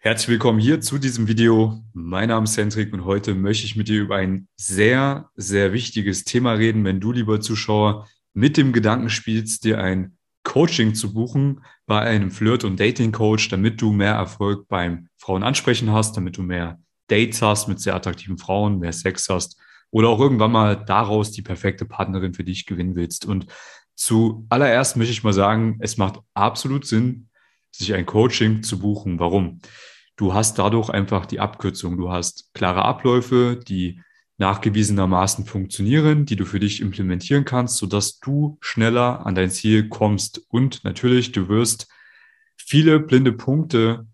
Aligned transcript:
Herzlich 0.00 0.28
willkommen 0.28 0.60
hier 0.60 0.80
zu 0.80 0.98
diesem 0.98 1.26
Video. 1.26 1.82
Mein 1.92 2.28
Name 2.28 2.44
ist 2.44 2.56
Hendrik 2.56 2.92
und 2.92 3.04
heute 3.04 3.34
möchte 3.34 3.64
ich 3.64 3.74
mit 3.74 3.88
dir 3.88 4.00
über 4.00 4.14
ein 4.14 4.46
sehr, 4.56 5.28
sehr 5.34 5.72
wichtiges 5.72 6.22
Thema 6.22 6.52
reden, 6.52 6.84
wenn 6.84 7.00
du, 7.00 7.10
lieber 7.10 7.40
Zuschauer, 7.40 8.06
mit 8.32 8.56
dem 8.56 8.72
Gedanken 8.72 9.10
spielst, 9.10 9.64
dir 9.64 9.80
ein 9.80 10.16
Coaching 10.44 10.94
zu 10.94 11.12
buchen 11.12 11.64
bei 11.86 12.00
einem 12.00 12.30
Flirt- 12.30 12.62
und 12.62 12.78
Dating-Coach, 12.78 13.48
damit 13.48 13.82
du 13.82 13.90
mehr 13.90 14.14
Erfolg 14.14 14.68
beim 14.68 15.08
Frauenansprechen 15.16 15.90
hast, 15.90 16.16
damit 16.16 16.36
du 16.36 16.42
mehr 16.42 16.78
Dates 17.08 17.42
hast 17.42 17.66
mit 17.66 17.80
sehr 17.80 17.96
attraktiven 17.96 18.38
Frauen, 18.38 18.78
mehr 18.78 18.92
Sex 18.92 19.28
hast 19.28 19.60
oder 19.90 20.10
auch 20.10 20.20
irgendwann 20.20 20.52
mal 20.52 20.76
daraus 20.76 21.32
die 21.32 21.42
perfekte 21.42 21.84
Partnerin 21.84 22.34
für 22.34 22.44
dich 22.44 22.66
gewinnen 22.66 22.94
willst. 22.94 23.26
Und 23.26 23.46
zuallererst 23.96 24.96
möchte 24.96 25.12
ich 25.12 25.24
mal 25.24 25.32
sagen, 25.32 25.76
es 25.80 25.96
macht 25.96 26.20
absolut 26.34 26.86
Sinn, 26.86 27.27
sich 27.70 27.94
ein 27.94 28.06
Coaching 28.06 28.62
zu 28.62 28.78
buchen. 28.78 29.18
Warum? 29.18 29.60
Du 30.16 30.34
hast 30.34 30.58
dadurch 30.58 30.90
einfach 30.90 31.26
die 31.26 31.40
Abkürzung. 31.40 31.96
Du 31.96 32.10
hast 32.10 32.52
klare 32.52 32.84
Abläufe, 32.84 33.56
die 33.56 34.00
nachgewiesenermaßen 34.38 35.44
funktionieren, 35.44 36.24
die 36.24 36.36
du 36.36 36.44
für 36.44 36.60
dich 36.60 36.80
implementieren 36.80 37.44
kannst, 37.44 37.76
sodass 37.76 38.20
du 38.20 38.56
schneller 38.60 39.26
an 39.26 39.34
dein 39.34 39.50
Ziel 39.50 39.88
kommst. 39.88 40.42
Und 40.48 40.84
natürlich, 40.84 41.32
du 41.32 41.48
wirst 41.48 41.88
viele 42.56 43.00
blinde 43.00 43.32
Punkte 43.32 44.06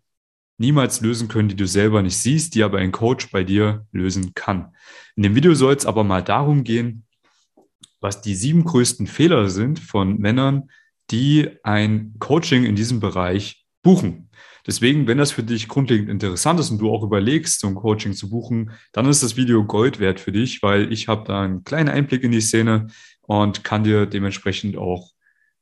niemals 0.59 1.01
lösen 1.01 1.29
können, 1.29 1.49
die 1.49 1.57
du 1.57 1.67
selber 1.67 2.03
nicht 2.03 2.17
siehst, 2.17 2.55
die 2.55 2.63
aber 2.63 2.79
ein 2.79 2.93
Coach 2.93 3.31
bei 3.31 3.45
dir 3.45 3.87
lösen 3.93 4.33
kann. 4.35 4.75
In 5.17 5.23
dem 5.25 5.35
Video 5.35 5.55
soll 5.55 5.75
es 5.75 5.87
aber 5.87 6.05
mal 6.05 6.23
darum 6.23 6.65
gehen, 6.65 7.05
was 8.01 8.21
die 8.21 8.35
sieben 8.35 8.65
größten 8.65 9.07
Fehler 9.07 9.49
sind 9.49 9.79
von 9.79 10.19
Männern, 10.19 10.71
die 11.11 11.51
ein 11.63 12.15
Coaching 12.19 12.65
in 12.65 12.77
diesem 12.77 13.01
Bereich 13.01 13.65
buchen. 13.83 14.31
Deswegen, 14.67 15.07
wenn 15.07 15.19
das 15.19 15.31
für 15.31 15.43
dich 15.43 15.69
grundlegend 15.69 16.09
interessant 16.09 16.59
ist 16.59 16.71
und 16.71 16.79
du 16.79 16.91
auch 16.91 17.03
überlegst, 17.03 17.61
so 17.61 17.67
ein 17.67 17.75
Coaching 17.75 18.15
zu 18.15 18.31
buchen, 18.31 18.71
dann 18.93 19.07
ist 19.07 19.23
das 19.23 19.37
Video 19.37 19.65
Gold 19.65 20.01
wert 20.01 20.21
für 20.21 20.33
dich, 20.33 20.63
weil 20.63 20.91
ich 20.91 21.07
habe 21.07 21.25
da 21.27 21.43
einen 21.43 21.65
kleinen 21.65 21.91
Einblick 21.91 22.25
in 22.25 22.33
die 22.33 22.41
Szene 22.41 22.87
und 23.21 23.63
kann 23.63 23.85
dir 23.85 24.07
dementsprechend 24.07 24.79
auch 24.79 25.11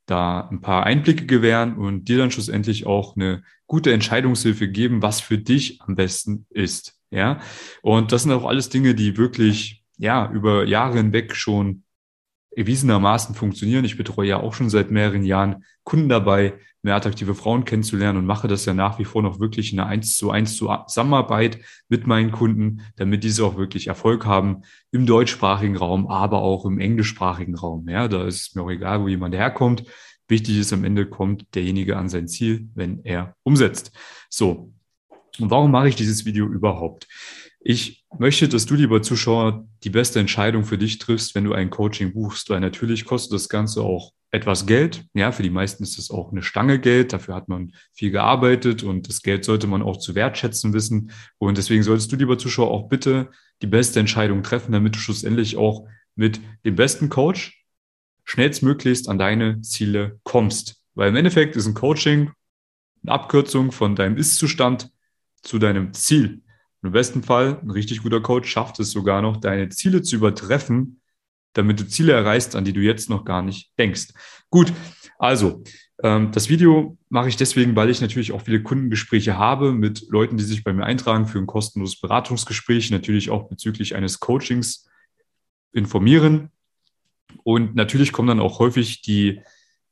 da 0.06 0.48
ein 0.48 0.60
paar 0.60 0.84
Einblicke 0.84 1.26
gewähren 1.26 1.76
und 1.76 2.08
dir 2.08 2.18
dann 2.18 2.30
schlussendlich 2.30 2.86
auch 2.86 3.16
eine 3.16 3.42
gute 3.66 3.92
Entscheidungshilfe 3.92 4.68
geben, 4.68 5.02
was 5.02 5.20
für 5.20 5.38
dich 5.38 5.80
am 5.82 5.96
besten 5.96 6.46
ist. 6.50 6.98
Ja, 7.10 7.40
und 7.82 8.12
das 8.12 8.22
sind 8.22 8.32
auch 8.32 8.44
alles 8.44 8.68
Dinge, 8.68 8.94
die 8.94 9.16
wirklich 9.16 9.84
ja 9.98 10.30
über 10.32 10.64
Jahre 10.64 10.96
hinweg 10.96 11.36
schon 11.36 11.84
erwiesenermaßen 12.56 13.34
funktionieren. 13.34 13.84
Ich 13.84 13.96
betreue 13.96 14.28
ja 14.28 14.40
auch 14.40 14.54
schon 14.54 14.70
seit 14.70 14.90
mehreren 14.90 15.24
Jahren 15.24 15.64
Kunden 15.84 16.08
dabei, 16.08 16.54
mehr 16.82 16.96
attraktive 16.96 17.34
Frauen 17.34 17.64
kennenzulernen 17.64 18.18
und 18.18 18.26
mache 18.26 18.48
das 18.48 18.64
ja 18.64 18.74
nach 18.74 18.98
wie 18.98 19.04
vor 19.04 19.22
noch 19.22 19.40
wirklich 19.40 19.72
in 19.72 19.80
einer 19.80 19.88
1 19.88 20.16
zu 20.16 20.30
1 20.30 20.56
Zusammenarbeit 20.56 21.58
mit 21.88 22.06
meinen 22.06 22.32
Kunden, 22.32 22.82
damit 22.96 23.24
diese 23.24 23.44
auch 23.44 23.56
wirklich 23.56 23.86
Erfolg 23.86 24.26
haben 24.26 24.62
im 24.90 25.06
deutschsprachigen 25.06 25.76
Raum, 25.76 26.08
aber 26.08 26.42
auch 26.42 26.64
im 26.64 26.80
englischsprachigen 26.80 27.54
Raum. 27.54 27.88
Ja, 27.88 28.08
da 28.08 28.26
ist 28.26 28.40
es 28.40 28.54
mir 28.54 28.62
auch 28.62 28.70
egal, 28.70 29.02
wo 29.02 29.08
jemand 29.08 29.34
herkommt. 29.34 29.84
Wichtig 30.28 30.58
ist, 30.58 30.72
am 30.72 30.84
Ende 30.84 31.06
kommt 31.06 31.54
derjenige 31.54 31.96
an 31.96 32.08
sein 32.08 32.26
Ziel, 32.26 32.68
wenn 32.74 33.04
er 33.04 33.36
umsetzt. 33.42 33.92
So. 34.28 34.72
Und 35.38 35.50
warum 35.50 35.70
mache 35.70 35.88
ich 35.88 35.96
dieses 35.96 36.24
Video 36.24 36.46
überhaupt? 36.46 37.06
Ich 37.64 38.04
möchte, 38.18 38.48
dass 38.48 38.66
du, 38.66 38.74
lieber 38.74 39.02
Zuschauer, 39.02 39.68
die 39.84 39.90
beste 39.90 40.18
Entscheidung 40.18 40.64
für 40.64 40.78
dich 40.78 40.98
triffst, 40.98 41.34
wenn 41.34 41.44
du 41.44 41.52
ein 41.52 41.70
Coaching 41.70 42.12
buchst, 42.12 42.50
weil 42.50 42.60
natürlich 42.60 43.04
kostet 43.04 43.34
das 43.34 43.48
Ganze 43.48 43.82
auch 43.82 44.12
etwas 44.32 44.66
Geld. 44.66 45.04
Ja, 45.14 45.30
für 45.30 45.44
die 45.44 45.50
meisten 45.50 45.84
ist 45.84 45.98
es 45.98 46.10
auch 46.10 46.32
eine 46.32 46.42
Stange 46.42 46.80
Geld. 46.80 47.12
Dafür 47.12 47.34
hat 47.34 47.48
man 47.48 47.72
viel 47.92 48.10
gearbeitet 48.10 48.82
und 48.82 49.08
das 49.08 49.22
Geld 49.22 49.44
sollte 49.44 49.68
man 49.68 49.82
auch 49.82 49.98
zu 49.98 50.14
wertschätzen 50.14 50.72
wissen. 50.72 51.12
Und 51.38 51.56
deswegen 51.56 51.84
solltest 51.84 52.10
du, 52.10 52.16
lieber 52.16 52.36
Zuschauer, 52.36 52.70
auch 52.70 52.88
bitte 52.88 53.30
die 53.60 53.66
beste 53.66 54.00
Entscheidung 54.00 54.42
treffen, 54.42 54.72
damit 54.72 54.96
du 54.96 54.98
schlussendlich 54.98 55.56
auch 55.56 55.86
mit 56.16 56.40
dem 56.64 56.74
besten 56.74 57.10
Coach 57.10 57.64
schnellstmöglichst 58.24 59.08
an 59.08 59.18
deine 59.18 59.60
Ziele 59.60 60.18
kommst. 60.24 60.82
Weil 60.94 61.10
im 61.10 61.16
Endeffekt 61.16 61.54
ist 61.54 61.66
ein 61.66 61.74
Coaching 61.74 62.32
eine 63.02 63.12
Abkürzung 63.12 63.70
von 63.70 63.94
deinem 63.94 64.16
Ist-Zustand 64.16 64.90
zu 65.42 65.58
deinem 65.58 65.92
Ziel. 65.92 66.41
Und 66.82 66.88
im 66.88 66.92
besten 66.92 67.22
Fall, 67.22 67.60
ein 67.62 67.70
richtig 67.70 68.02
guter 68.02 68.20
Coach 68.20 68.50
schafft 68.50 68.80
es 68.80 68.90
sogar 68.90 69.22
noch, 69.22 69.36
deine 69.38 69.68
Ziele 69.68 70.02
zu 70.02 70.16
übertreffen, 70.16 71.00
damit 71.52 71.78
du 71.78 71.86
Ziele 71.86 72.12
erreichst, 72.12 72.56
an 72.56 72.64
die 72.64 72.72
du 72.72 72.80
jetzt 72.80 73.08
noch 73.08 73.24
gar 73.24 73.42
nicht 73.42 73.72
denkst. 73.78 74.08
Gut, 74.50 74.72
also 75.18 75.62
ähm, 76.02 76.32
das 76.32 76.48
Video 76.48 76.98
mache 77.08 77.28
ich 77.28 77.36
deswegen, 77.36 77.76
weil 77.76 77.90
ich 77.90 78.00
natürlich 78.00 78.32
auch 78.32 78.42
viele 78.42 78.62
Kundengespräche 78.62 79.38
habe 79.38 79.72
mit 79.72 80.08
Leuten, 80.08 80.36
die 80.36 80.44
sich 80.44 80.64
bei 80.64 80.72
mir 80.72 80.84
eintragen 80.84 81.26
für 81.26 81.38
ein 81.38 81.46
kostenloses 81.46 82.00
Beratungsgespräch, 82.00 82.90
natürlich 82.90 83.30
auch 83.30 83.48
bezüglich 83.48 83.94
eines 83.94 84.18
Coachings 84.18 84.88
informieren. 85.72 86.50
Und 87.44 87.76
natürlich 87.76 88.12
kommen 88.12 88.28
dann 88.28 88.40
auch 88.40 88.58
häufig 88.58 89.02
die 89.02 89.40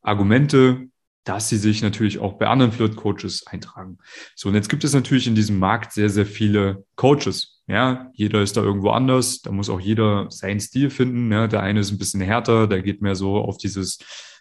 Argumente, 0.02 0.88
dass 1.24 1.48
sie 1.48 1.58
sich 1.58 1.82
natürlich 1.82 2.18
auch 2.18 2.34
bei 2.34 2.46
anderen 2.46 2.72
Flirt-Coaches 2.72 3.46
eintragen. 3.46 3.98
So, 4.34 4.48
und 4.48 4.54
jetzt 4.54 4.68
gibt 4.68 4.84
es 4.84 4.94
natürlich 4.94 5.26
in 5.26 5.34
diesem 5.34 5.58
Markt 5.58 5.92
sehr, 5.92 6.08
sehr 6.08 6.26
viele 6.26 6.84
Coaches. 6.96 7.62
Ja, 7.66 8.10
jeder 8.14 8.42
ist 8.42 8.56
da 8.56 8.62
irgendwo 8.62 8.90
anders. 8.90 9.42
Da 9.42 9.52
muss 9.52 9.70
auch 9.70 9.80
jeder 9.80 10.30
seinen 10.30 10.60
Stil 10.60 10.90
finden. 10.90 11.30
Ja, 11.30 11.46
der 11.46 11.62
eine 11.62 11.80
ist 11.80 11.90
ein 11.92 11.98
bisschen 11.98 12.20
härter, 12.20 12.66
der 12.66 12.82
geht 12.82 13.02
mehr 13.02 13.14
so 13.14 13.36
auf 13.36 13.58
dieses 13.58 13.98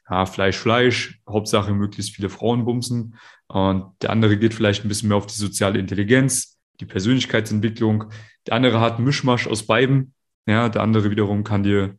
ja, 0.09 0.25
Fleisch, 0.25 0.57
Fleisch, 0.57 1.22
Hauptsache 1.28 1.73
möglichst 1.73 2.16
viele 2.16 2.29
Frauen 2.29 2.66
bumsen. 2.66 3.16
Und 3.47 3.91
der 4.01 4.09
andere 4.09 4.38
geht 4.38 4.53
vielleicht 4.53 4.84
ein 4.84 4.88
bisschen 4.88 5.09
mehr 5.09 5.17
auf 5.17 5.28
die 5.28 5.35
soziale 5.35 5.79
Intelligenz, 5.79 6.59
die 6.79 6.85
Persönlichkeitsentwicklung. 6.85 8.06
Der 8.47 8.56
andere 8.56 8.79
hat 8.79 8.96
einen 8.96 9.06
Mischmasch 9.06 9.47
aus 9.47 9.67
beiden. 9.67 10.13
Ja, 10.47 10.69
der 10.69 10.81
andere 10.81 11.11
wiederum 11.11 11.44
kann 11.44 11.63
dir 11.63 11.97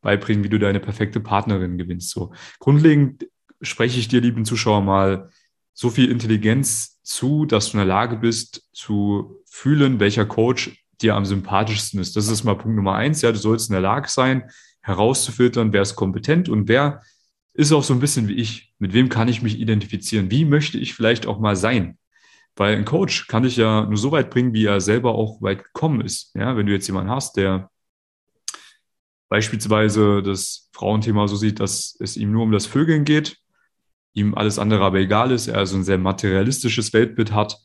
beibringen, 0.00 0.44
wie 0.44 0.48
du 0.48 0.58
deine 0.58 0.80
perfekte 0.80 1.20
Partnerin 1.20 1.76
gewinnst. 1.76 2.10
So 2.10 2.32
grundlegend 2.58 3.26
spreche 3.62 3.98
ich 3.98 4.08
dir, 4.08 4.20
lieben 4.20 4.44
Zuschauer, 4.44 4.82
mal 4.82 5.30
so 5.72 5.90
viel 5.90 6.10
Intelligenz 6.10 7.00
zu, 7.02 7.46
dass 7.46 7.66
du 7.66 7.72
in 7.72 7.78
der 7.78 7.86
Lage 7.86 8.16
bist 8.16 8.68
zu 8.72 9.42
fühlen, 9.46 10.00
welcher 10.00 10.26
Coach 10.26 10.84
dir 11.00 11.14
am 11.14 11.24
sympathischsten 11.24 12.00
ist. 12.00 12.16
Das 12.16 12.28
ist 12.28 12.44
mal 12.44 12.56
Punkt 12.56 12.76
Nummer 12.76 12.94
eins. 12.94 13.22
Ja, 13.22 13.32
du 13.32 13.38
sollst 13.38 13.70
in 13.70 13.72
der 13.72 13.82
Lage 13.82 14.08
sein, 14.08 14.50
herauszufiltern, 14.82 15.72
wer 15.72 15.82
ist 15.82 15.96
kompetent 15.96 16.48
und 16.48 16.68
wer 16.68 17.02
ist 17.54 17.72
auch 17.72 17.82
so 17.82 17.94
ein 17.94 18.00
bisschen 18.00 18.28
wie 18.28 18.34
ich. 18.34 18.72
Mit 18.78 18.92
wem 18.92 19.08
kann 19.08 19.28
ich 19.28 19.42
mich 19.42 19.58
identifizieren? 19.58 20.30
Wie 20.30 20.44
möchte 20.44 20.78
ich 20.78 20.94
vielleicht 20.94 21.26
auch 21.26 21.38
mal 21.38 21.56
sein? 21.56 21.98
Weil 22.56 22.76
ein 22.76 22.84
Coach 22.84 23.26
kann 23.28 23.42
dich 23.42 23.56
ja 23.56 23.86
nur 23.86 23.96
so 23.96 24.12
weit 24.12 24.30
bringen, 24.30 24.52
wie 24.52 24.66
er 24.66 24.80
selber 24.80 25.14
auch 25.14 25.40
weit 25.40 25.64
gekommen 25.64 26.00
ist. 26.00 26.34
Ja, 26.34 26.56
wenn 26.56 26.66
du 26.66 26.72
jetzt 26.72 26.86
jemanden 26.86 27.10
hast, 27.10 27.36
der 27.36 27.70
beispielsweise 29.28 30.22
das 30.22 30.68
Frauenthema 30.72 31.28
so 31.28 31.36
sieht, 31.36 31.60
dass 31.60 31.96
es 32.00 32.16
ihm 32.16 32.32
nur 32.32 32.42
um 32.42 32.52
das 32.52 32.66
Vögeln 32.66 33.04
geht, 33.04 33.38
ihm 34.12 34.34
alles 34.34 34.58
andere 34.58 34.82
aber 34.82 34.98
egal 34.98 35.30
ist, 35.30 35.48
er 35.48 35.58
also 35.58 35.76
ein 35.76 35.84
sehr 35.84 35.98
materialistisches 35.98 36.92
Weltbild 36.92 37.32
hat, 37.32 37.58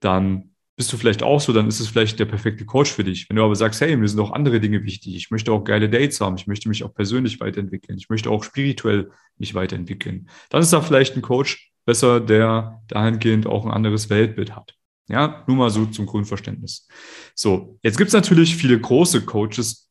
dann 0.00 0.50
bist 0.76 0.92
du 0.92 0.98
vielleicht 0.98 1.22
auch 1.22 1.40
so, 1.40 1.54
dann 1.54 1.68
ist 1.68 1.80
es 1.80 1.88
vielleicht 1.88 2.18
der 2.18 2.26
perfekte 2.26 2.66
Coach 2.66 2.92
für 2.92 3.02
dich. 3.02 3.28
Wenn 3.28 3.36
du 3.36 3.44
aber 3.44 3.56
sagst, 3.56 3.80
hey, 3.80 3.96
mir 3.96 4.08
sind 4.08 4.20
auch 4.20 4.32
andere 4.32 4.60
Dinge 4.60 4.84
wichtig, 4.84 5.16
ich 5.16 5.30
möchte 5.30 5.50
auch 5.50 5.64
geile 5.64 5.88
Dates 5.88 6.20
haben, 6.20 6.36
ich 6.36 6.46
möchte 6.46 6.68
mich 6.68 6.84
auch 6.84 6.92
persönlich 6.92 7.40
weiterentwickeln, 7.40 7.96
ich 7.96 8.10
möchte 8.10 8.30
auch 8.30 8.44
spirituell 8.44 9.10
mich 9.38 9.54
weiterentwickeln, 9.54 10.28
dann 10.50 10.60
ist 10.60 10.72
da 10.72 10.82
vielleicht 10.82 11.16
ein 11.16 11.22
Coach 11.22 11.72
besser, 11.86 12.20
der 12.20 12.82
dahingehend 12.88 13.46
auch 13.46 13.64
ein 13.64 13.70
anderes 13.70 14.10
Weltbild 14.10 14.54
hat. 14.54 14.74
Ja, 15.08 15.44
nur 15.46 15.56
mal 15.56 15.70
so 15.70 15.86
zum 15.86 16.04
Grundverständnis. 16.04 16.88
So, 17.34 17.78
jetzt 17.82 17.96
gibt 17.96 18.08
es 18.08 18.14
natürlich 18.14 18.56
viele 18.56 18.78
große 18.78 19.24
Coaches, 19.24 19.85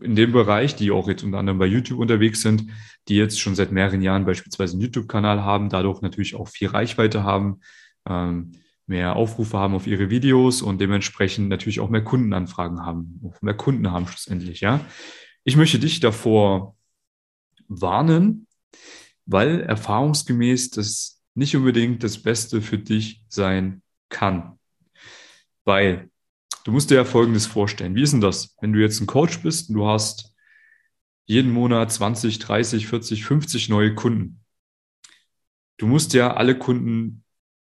in 0.00 0.16
dem 0.16 0.32
Bereich, 0.32 0.74
die 0.74 0.90
auch 0.90 1.08
jetzt 1.08 1.22
unter 1.22 1.38
anderem 1.38 1.58
bei 1.58 1.66
YouTube 1.66 1.98
unterwegs 1.98 2.40
sind, 2.42 2.70
die 3.08 3.16
jetzt 3.16 3.40
schon 3.40 3.54
seit 3.54 3.72
mehreren 3.72 4.02
Jahren 4.02 4.24
beispielsweise 4.24 4.74
einen 4.74 4.82
YouTube-Kanal 4.82 5.42
haben, 5.42 5.68
dadurch 5.68 6.00
natürlich 6.00 6.34
auch 6.34 6.48
viel 6.48 6.68
Reichweite 6.68 7.24
haben, 7.24 7.60
ähm, 8.08 8.52
mehr 8.86 9.16
Aufrufe 9.16 9.58
haben 9.58 9.74
auf 9.74 9.86
ihre 9.86 10.10
Videos 10.10 10.62
und 10.62 10.80
dementsprechend 10.80 11.48
natürlich 11.48 11.80
auch 11.80 11.90
mehr 11.90 12.04
Kundenanfragen 12.04 12.84
haben, 12.84 13.20
auch 13.24 13.40
mehr 13.42 13.54
Kunden 13.54 13.90
haben 13.90 14.06
schlussendlich, 14.06 14.60
ja. 14.60 14.80
Ich 15.44 15.56
möchte 15.56 15.78
dich 15.78 16.00
davor 16.00 16.76
warnen, 17.68 18.46
weil 19.26 19.60
erfahrungsgemäß 19.60 20.70
das 20.70 21.22
nicht 21.34 21.56
unbedingt 21.56 22.02
das 22.02 22.18
Beste 22.18 22.60
für 22.60 22.78
dich 22.78 23.24
sein 23.28 23.82
kann. 24.08 24.58
Weil 25.64 26.11
Du 26.64 26.70
musst 26.70 26.90
dir 26.90 26.96
ja 26.96 27.04
Folgendes 27.04 27.46
vorstellen. 27.46 27.94
Wie 27.94 28.02
ist 28.02 28.12
denn 28.12 28.20
das, 28.20 28.56
wenn 28.60 28.72
du 28.72 28.80
jetzt 28.80 29.00
ein 29.00 29.06
Coach 29.06 29.42
bist 29.42 29.68
und 29.68 29.74
du 29.74 29.86
hast 29.86 30.34
jeden 31.24 31.50
Monat 31.50 31.92
20, 31.92 32.38
30, 32.38 32.86
40, 32.86 33.24
50 33.24 33.68
neue 33.68 33.94
Kunden? 33.94 34.44
Du 35.76 35.86
musst 35.86 36.14
ja 36.14 36.34
alle 36.34 36.56
Kunden 36.56 37.24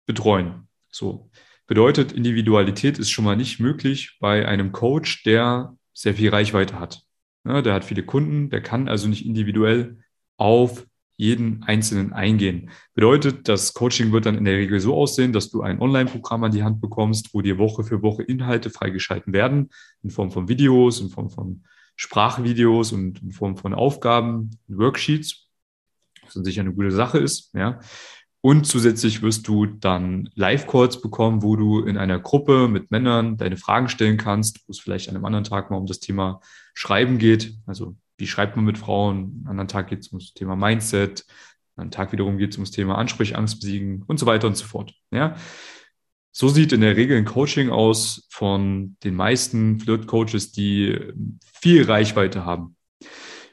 betreuen. 0.05 0.69
So. 0.89 1.29
Bedeutet, 1.65 2.13
Individualität 2.13 2.97
ist 2.97 3.11
schon 3.11 3.25
mal 3.25 3.35
nicht 3.35 3.59
möglich 3.59 4.17
bei 4.21 4.47
einem 4.47 4.71
Coach, 4.71 5.23
der 5.23 5.77
sehr 5.93 6.13
viel 6.13 6.29
Reichweite 6.29 6.79
hat. 6.79 7.03
Ja, 7.43 7.61
der 7.61 7.73
hat 7.73 7.83
viele 7.83 8.03
Kunden, 8.03 8.49
der 8.49 8.61
kann 8.61 8.87
also 8.87 9.09
nicht 9.09 9.25
individuell 9.25 9.99
auf 10.37 10.86
jeden 11.17 11.63
einzelnen 11.63 12.13
eingehen. 12.13 12.69
Bedeutet, 12.93 13.47
das 13.47 13.73
Coaching 13.73 14.11
wird 14.11 14.27
dann 14.27 14.37
in 14.37 14.45
der 14.45 14.53
Regel 14.53 14.79
so 14.79 14.95
aussehen, 14.95 15.33
dass 15.33 15.49
du 15.49 15.61
ein 15.61 15.81
Online-Programm 15.81 16.43
an 16.43 16.51
die 16.51 16.63
Hand 16.63 16.79
bekommst, 16.79 17.33
wo 17.33 17.41
dir 17.41 17.57
Woche 17.57 17.83
für 17.83 18.03
Woche 18.03 18.23
Inhalte 18.23 18.69
freigeschalten 18.69 19.33
werden, 19.33 19.71
in 20.03 20.11
Form 20.11 20.31
von 20.31 20.47
Videos, 20.47 21.01
in 21.01 21.09
Form 21.09 21.29
von 21.29 21.63
Sprachvideos 21.95 22.91
und 22.93 23.21
in 23.23 23.31
Form 23.31 23.57
von 23.57 23.73
Aufgaben, 23.73 24.51
Worksheets, 24.67 25.47
was 26.23 26.37
an 26.37 26.45
sich 26.45 26.59
eine 26.59 26.73
gute 26.73 26.91
Sache 26.91 27.17
ist, 27.17 27.53
ja. 27.53 27.79
Und 28.41 28.65
zusätzlich 28.65 29.23
wirst 29.23 29.47
du 29.47 29.65
dann 29.65 30.29
Live-Calls 30.35 31.01
bekommen, 31.01 31.41
wo 31.41 31.55
du 31.55 31.83
in 31.83 31.97
einer 31.97 32.19
Gruppe 32.19 32.67
mit 32.67 32.91
Männern 32.91 33.35
deine 33.35 33.57
Fragen 33.57 33.89
stellen 33.89 34.17
kannst, 34.17 34.61
wo 34.67 34.71
es 34.71 34.79
vielleicht 34.79 35.09
an 35.09 35.15
einem 35.15 35.25
anderen 35.25 35.43
Tag 35.43 35.71
mal 35.71 35.77
um 35.77 35.87
das 35.87 35.99
Thema 35.99 36.39
Schreiben 36.75 37.17
geht. 37.17 37.55
Also 37.65 37.97
wie 38.17 38.27
schreibt 38.27 38.55
man 38.55 38.65
mit 38.65 38.77
Frauen? 38.77 39.41
An 39.43 39.51
anderen 39.51 39.67
Tag 39.67 39.87
geht 39.87 39.99
es 39.99 40.09
ums 40.09 40.33
Thema 40.33 40.55
Mindset. 40.55 41.25
An 41.75 41.83
einem 41.83 41.91
Tag 41.91 42.11
wiederum 42.11 42.37
geht 42.37 42.51
es 42.51 42.57
ums 42.57 42.71
Thema 42.71 42.97
Ansprechangst 42.97 43.59
besiegen 43.59 44.03
und 44.07 44.19
so 44.19 44.25
weiter 44.25 44.47
und 44.47 44.57
so 44.57 44.65
fort. 44.65 44.93
Ja. 45.11 45.35
So 46.31 46.49
sieht 46.49 46.71
in 46.71 46.81
der 46.81 46.95
Regel 46.95 47.17
ein 47.17 47.25
Coaching 47.25 47.69
aus 47.69 48.27
von 48.29 48.97
den 49.03 49.15
meisten 49.15 49.79
Flirt-Coaches, 49.79 50.51
die 50.51 50.99
viel 51.61 51.83
Reichweite 51.83 52.45
haben. 52.45 52.75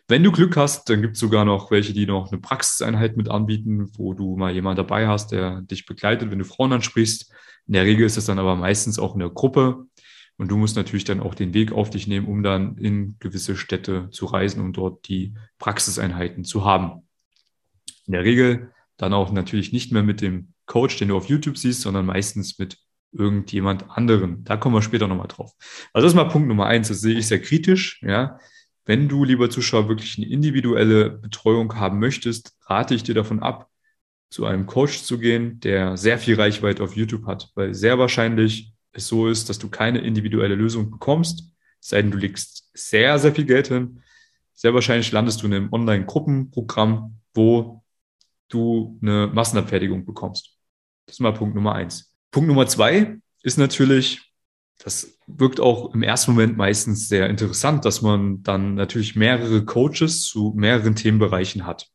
Wenn 0.07 0.23
du 0.23 0.33
Glück 0.33 0.57
hast, 0.59 0.91
dann 0.91 1.01
gibt 1.01 1.15
es 1.15 1.21
sogar 1.21 1.47
noch 1.47 1.71
welche, 1.71 1.95
die 1.95 2.05
noch 2.05 2.31
eine 2.31 2.41
Praxiseinheit 2.41 3.17
mit 3.17 3.31
anbieten, 3.31 3.89
wo 3.97 4.13
du 4.13 4.37
mal 4.37 4.53
jemanden 4.53 4.77
dabei 4.77 5.09
hast, 5.09 5.33
der 5.33 5.63
dich 5.63 5.87
begleitet, 5.87 6.31
wenn 6.31 6.39
du 6.39 6.45
Frauen 6.45 6.75
ansprichst. 6.75 7.33
In 7.67 7.73
der 7.73 7.85
Regel 7.85 8.05
ist 8.05 8.19
es 8.19 8.27
dann 8.27 8.39
aber 8.39 8.55
meistens 8.55 8.99
auch 8.99 9.15
in 9.15 9.21
der 9.21 9.31
Gruppe. 9.31 9.87
Und 10.37 10.49
du 10.51 10.57
musst 10.57 10.77
natürlich 10.77 11.05
dann 11.05 11.21
auch 11.21 11.35
den 11.35 11.55
Weg 11.55 11.73
auf 11.73 11.91
dich 11.91 12.07
nehmen, 12.07 12.27
um 12.27 12.43
dann 12.43 12.77
in 12.77 13.17
gewisse 13.21 13.57
Städte 13.57 14.11
zu 14.11 14.27
reisen 14.27 14.63
und 14.63 14.77
dort 14.77 15.09
die 15.09 15.35
Praxiseinheiten 15.59 16.45
zu 16.45 16.65
haben. 16.65 17.09
In 18.07 18.13
der 18.13 18.25
Regel 18.25 18.73
dann 18.97 19.13
auch 19.13 19.33
natürlich 19.33 19.73
nicht 19.73 19.93
mehr 19.93 20.03
mit 20.03 20.21
dem 20.21 20.53
Coach, 20.67 20.99
den 20.99 21.09
du 21.09 21.17
auf 21.17 21.29
YouTube 21.29 21.59
siehst, 21.59 21.83
sondern 21.83 22.07
meistens 22.07 22.59
mit 22.59 22.79
irgendjemand 23.13 23.91
anderen. 23.91 24.45
Da 24.45 24.57
kommen 24.57 24.75
wir 24.75 24.83
später 24.83 25.07
nochmal 25.07 25.29
drauf. 25.29 25.53
Also 25.93 26.07
das 26.07 26.13
ist 26.13 26.17
mal 26.17 26.25
Punkt 26.25 26.49
Nummer 26.49 26.67
eins. 26.67 26.89
Das 26.89 27.01
sehe 27.01 27.17
ich 27.17 27.29
sehr 27.29 27.41
kritisch. 27.41 28.03
Ja, 28.03 28.39
wenn 28.87 29.09
du, 29.09 29.25
lieber 29.25 29.49
Zuschauer, 29.51 29.89
wirklich 29.89 30.19
eine 30.19 30.27
individuelle 30.27 31.11
Betreuung 31.11 31.75
haben 31.77 31.99
möchtest, 32.01 32.57
rate 32.67 32.95
ich 32.95 33.03
dir 33.03 33.15
davon 33.15 33.41
ab, 33.41 33.71
zu 34.31 34.47
einem 34.47 34.67
Coach 34.67 35.03
zu 35.03 35.19
gehen, 35.19 35.61
der 35.61 35.97
sehr 35.97 36.19
viel 36.19 36.35
Reichweite 36.35 36.83
auf 36.83 36.97
YouTube 36.97 37.27
hat, 37.27 37.51
weil 37.55 37.73
sehr 37.73 37.99
wahrscheinlich 37.99 38.74
es 38.95 39.07
so 39.09 39.29
ist, 39.29 39.49
dass 39.49 39.59
du 39.59 39.69
keine 39.69 40.01
individuelle 40.01 40.55
Lösung 40.55 40.91
bekommst, 40.91 41.53
sei 41.81 42.01
denn 42.01 42.11
du 42.11 42.19
legst 42.19 42.71
sehr, 42.73 43.19
sehr 43.19 43.35
viel 43.35 43.45
Geld 43.45 43.69
hin. 43.69 44.01
Sehr 44.55 44.73
wahrscheinlich 44.73 45.11
landest 45.13 45.43
du 45.43 45.47
in 45.47 45.55
einem 45.55 45.73
Online-Gruppenprogramm, 45.73 47.19
wo 47.35 47.83
du 48.49 48.99
eine 49.03 49.27
Massenabfertigung 49.27 50.05
bekommst. 50.05 50.57
Das 51.07 51.17
ist 51.17 51.21
mal 51.21 51.35
Punkt 51.35 51.55
Nummer 51.55 51.75
eins. 51.75 52.15
Punkt 52.31 52.49
Nummer 52.49 52.67
zwei 52.67 53.19
ist 53.43 53.59
natürlich, 53.59 54.33
das 54.79 55.19
wirkt 55.27 55.61
auch 55.61 55.93
im 55.93 56.03
ersten 56.03 56.33
Moment 56.33 56.57
meistens 56.57 57.09
sehr 57.09 57.29
interessant, 57.29 57.85
dass 57.85 58.01
man 58.01 58.43
dann 58.43 58.75
natürlich 58.75 59.17
mehrere 59.17 59.65
Coaches 59.65 60.23
zu 60.23 60.55
mehreren 60.57 60.95
Themenbereichen 60.95 61.67
hat. 61.67 61.89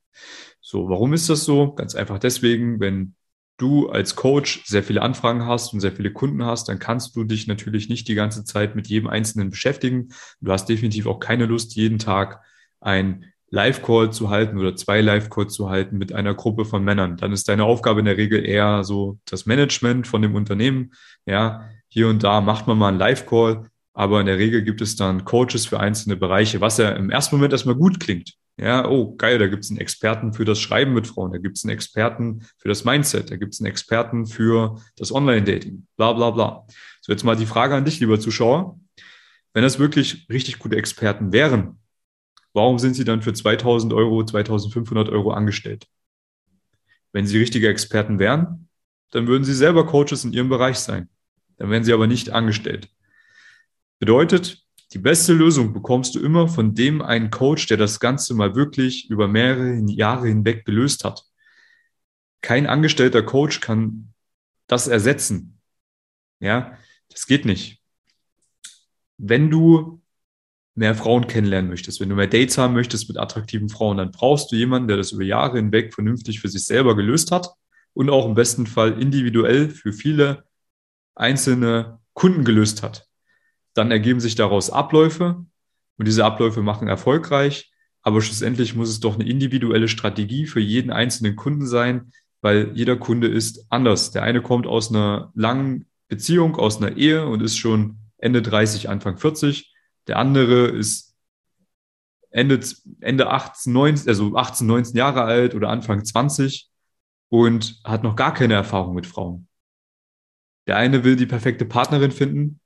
So, 0.61 0.89
warum 0.89 1.13
ist 1.13 1.29
das 1.29 1.45
so? 1.45 1.73
Ganz 1.73 1.95
einfach 1.95 2.19
deswegen, 2.19 2.79
wenn 2.79 3.15
du 3.59 3.89
als 3.89 4.15
Coach 4.15 4.63
sehr 4.65 4.83
viele 4.83 5.01
Anfragen 5.01 5.45
hast 5.45 5.73
und 5.73 5.79
sehr 5.79 5.91
viele 5.91 6.11
Kunden 6.11 6.43
hast, 6.45 6.69
dann 6.69 6.79
kannst 6.79 7.15
du 7.15 7.23
dich 7.23 7.47
natürlich 7.47 7.89
nicht 7.89 8.07
die 8.07 8.15
ganze 8.15 8.43
Zeit 8.43 8.75
mit 8.75 8.87
jedem 8.87 9.07
Einzelnen 9.07 9.51
beschäftigen. 9.51 10.09
Du 10.41 10.51
hast 10.51 10.67
definitiv 10.67 11.05
auch 11.05 11.19
keine 11.19 11.45
Lust, 11.45 11.75
jeden 11.75 11.99
Tag 11.99 12.41
ein 12.79 13.25
Live-Call 13.51 14.11
zu 14.11 14.29
halten 14.29 14.57
oder 14.57 14.75
zwei 14.75 15.01
Live-Calls 15.01 15.53
zu 15.53 15.69
halten 15.69 15.97
mit 15.97 16.13
einer 16.13 16.33
Gruppe 16.33 16.65
von 16.65 16.83
Männern. 16.83 17.17
Dann 17.17 17.31
ist 17.31 17.47
deine 17.49 17.65
Aufgabe 17.65 17.99
in 17.99 18.05
der 18.05 18.17
Regel 18.17 18.45
eher 18.45 18.83
so 18.83 19.17
das 19.25 19.45
Management 19.45 20.07
von 20.07 20.21
dem 20.21 20.35
Unternehmen. 20.35 20.91
Ja, 21.25 21.69
hier 21.87 22.07
und 22.07 22.23
da 22.23 22.41
macht 22.41 22.67
man 22.67 22.77
mal 22.77 22.89
einen 22.89 22.99
Live-Call, 22.99 23.69
aber 23.93 24.19
in 24.19 24.27
der 24.27 24.37
Regel 24.37 24.63
gibt 24.63 24.81
es 24.81 24.95
dann 24.95 25.25
Coaches 25.25 25.65
für 25.65 25.79
einzelne 25.79 26.15
Bereiche, 26.15 26.61
was 26.61 26.77
ja 26.77 26.91
im 26.91 27.09
ersten 27.09 27.35
Moment 27.35 27.53
erstmal 27.53 27.75
gut 27.75 27.99
klingt. 27.99 28.35
Ja, 28.59 28.85
oh, 28.89 29.15
geil, 29.15 29.39
da 29.39 29.47
gibt 29.47 29.63
es 29.63 29.69
einen 29.69 29.79
Experten 29.79 30.33
für 30.33 30.43
das 30.43 30.59
Schreiben 30.59 30.93
mit 30.93 31.07
Frauen, 31.07 31.31
da 31.31 31.37
gibt 31.37 31.57
es 31.57 31.63
einen 31.63 31.71
Experten 31.71 32.45
für 32.57 32.67
das 32.67 32.83
Mindset, 32.83 33.31
da 33.31 33.37
gibt 33.37 33.53
es 33.53 33.61
einen 33.61 33.67
Experten 33.67 34.25
für 34.25 34.81
das 34.97 35.13
Online-Dating, 35.13 35.87
bla 35.95 36.11
bla 36.11 36.31
bla. 36.31 36.65
So, 36.99 37.13
jetzt 37.13 37.23
mal 37.23 37.37
die 37.37 37.45
Frage 37.45 37.75
an 37.75 37.85
dich, 37.85 38.01
lieber 38.01 38.19
Zuschauer. 38.19 38.77
Wenn 39.53 39.63
das 39.63 39.79
wirklich 39.79 40.27
richtig 40.29 40.59
gute 40.59 40.75
Experten 40.75 41.31
wären, 41.31 41.79
warum 42.51 42.79
sind 42.79 42.95
sie 42.95 43.05
dann 43.05 43.21
für 43.21 43.31
2000 43.31 43.93
Euro, 43.93 44.25
2500 44.25 45.07
Euro 45.07 45.31
angestellt? 45.31 45.87
Wenn 47.13 47.25
sie 47.25 47.37
richtige 47.37 47.69
Experten 47.69 48.19
wären, 48.19 48.67
dann 49.11 49.27
würden 49.27 49.45
sie 49.45 49.53
selber 49.53 49.85
Coaches 49.85 50.25
in 50.25 50.33
ihrem 50.33 50.49
Bereich 50.49 50.79
sein. 50.79 51.07
Dann 51.55 51.69
werden 51.69 51.85
sie 51.85 51.93
aber 51.93 52.07
nicht 52.07 52.31
angestellt. 52.31 52.89
Bedeutet, 53.99 54.65
die 54.93 54.99
beste 54.99 55.33
Lösung 55.33 55.73
bekommst 55.73 56.15
du 56.15 56.19
immer 56.19 56.47
von 56.47 56.73
dem 56.73 57.01
einen 57.01 57.29
Coach, 57.29 57.67
der 57.67 57.77
das 57.77 57.99
Ganze 57.99 58.33
mal 58.33 58.55
wirklich 58.55 59.09
über 59.09 59.27
mehrere 59.27 59.75
Jahre 59.87 60.27
hinweg 60.27 60.65
gelöst 60.65 61.03
hat. 61.03 61.25
Kein 62.41 62.65
angestellter 62.65 63.21
Coach 63.21 63.59
kann 63.59 64.13
das 64.67 64.87
ersetzen. 64.87 65.59
Ja, 66.39 66.77
das 67.09 67.27
geht 67.27 67.45
nicht. 67.45 67.83
Wenn 69.17 69.51
du 69.51 70.01
mehr 70.73 70.95
Frauen 70.95 71.27
kennenlernen 71.27 71.69
möchtest, 71.69 71.99
wenn 71.99 72.09
du 72.09 72.15
mehr 72.15 72.27
Dates 72.27 72.57
haben 72.57 72.73
möchtest 72.73 73.09
mit 73.09 73.17
attraktiven 73.17 73.69
Frauen, 73.69 73.97
dann 73.97 74.11
brauchst 74.11 74.51
du 74.51 74.55
jemanden, 74.55 74.87
der 74.87 74.97
das 74.97 75.11
über 75.11 75.23
Jahre 75.23 75.57
hinweg 75.57 75.93
vernünftig 75.93 76.39
für 76.39 76.47
sich 76.47 76.65
selber 76.65 76.95
gelöst 76.95 77.31
hat 77.31 77.49
und 77.93 78.09
auch 78.09 78.25
im 78.25 78.33
besten 78.33 78.65
Fall 78.65 78.99
individuell 78.99 79.69
für 79.69 79.91
viele 79.91 80.45
einzelne 81.15 81.99
Kunden 82.13 82.45
gelöst 82.45 82.81
hat. 82.81 83.08
Dann 83.73 83.91
ergeben 83.91 84.19
sich 84.19 84.35
daraus 84.35 84.69
Abläufe 84.69 85.45
und 85.97 86.07
diese 86.07 86.25
Abläufe 86.25 86.61
machen 86.61 86.87
erfolgreich. 86.87 87.71
Aber 88.01 88.21
schlussendlich 88.21 88.75
muss 88.75 88.89
es 88.89 88.99
doch 88.99 89.15
eine 89.15 89.27
individuelle 89.27 89.87
Strategie 89.87 90.47
für 90.47 90.61
jeden 90.61 90.91
einzelnen 90.91 91.35
Kunden 91.35 91.67
sein, 91.67 92.11
weil 92.41 92.71
jeder 92.73 92.95
Kunde 92.95 93.27
ist 93.27 93.65
anders. 93.69 94.11
Der 94.11 94.23
eine 94.23 94.41
kommt 94.41 94.67
aus 94.67 94.89
einer 94.89 95.31
langen 95.35 95.85
Beziehung, 96.07 96.55
aus 96.55 96.81
einer 96.81 96.97
Ehe 96.97 97.27
und 97.27 97.41
ist 97.41 97.57
schon 97.57 97.97
Ende 98.17 98.41
30, 98.41 98.89
Anfang 98.89 99.17
40. 99.17 99.73
Der 100.07 100.17
andere 100.17 100.67
ist 100.67 101.15
Ende, 102.31 102.59
Ende 103.01 103.29
18, 103.29 103.73
19, 103.73 104.09
also 104.09 104.35
18, 104.35 104.67
19 104.67 104.97
Jahre 104.97 105.23
alt 105.23 105.55
oder 105.55 105.69
Anfang 105.69 106.03
20 106.03 106.69
und 107.29 107.79
hat 107.83 108.03
noch 108.03 108.15
gar 108.15 108.33
keine 108.33 108.53
Erfahrung 108.53 108.95
mit 108.95 109.07
Frauen. 109.07 109.47
Der 110.67 110.77
eine 110.77 111.03
will 111.03 111.15
die 111.15 111.25
perfekte 111.25 111.65
Partnerin 111.65 112.11
finden, 112.11 112.59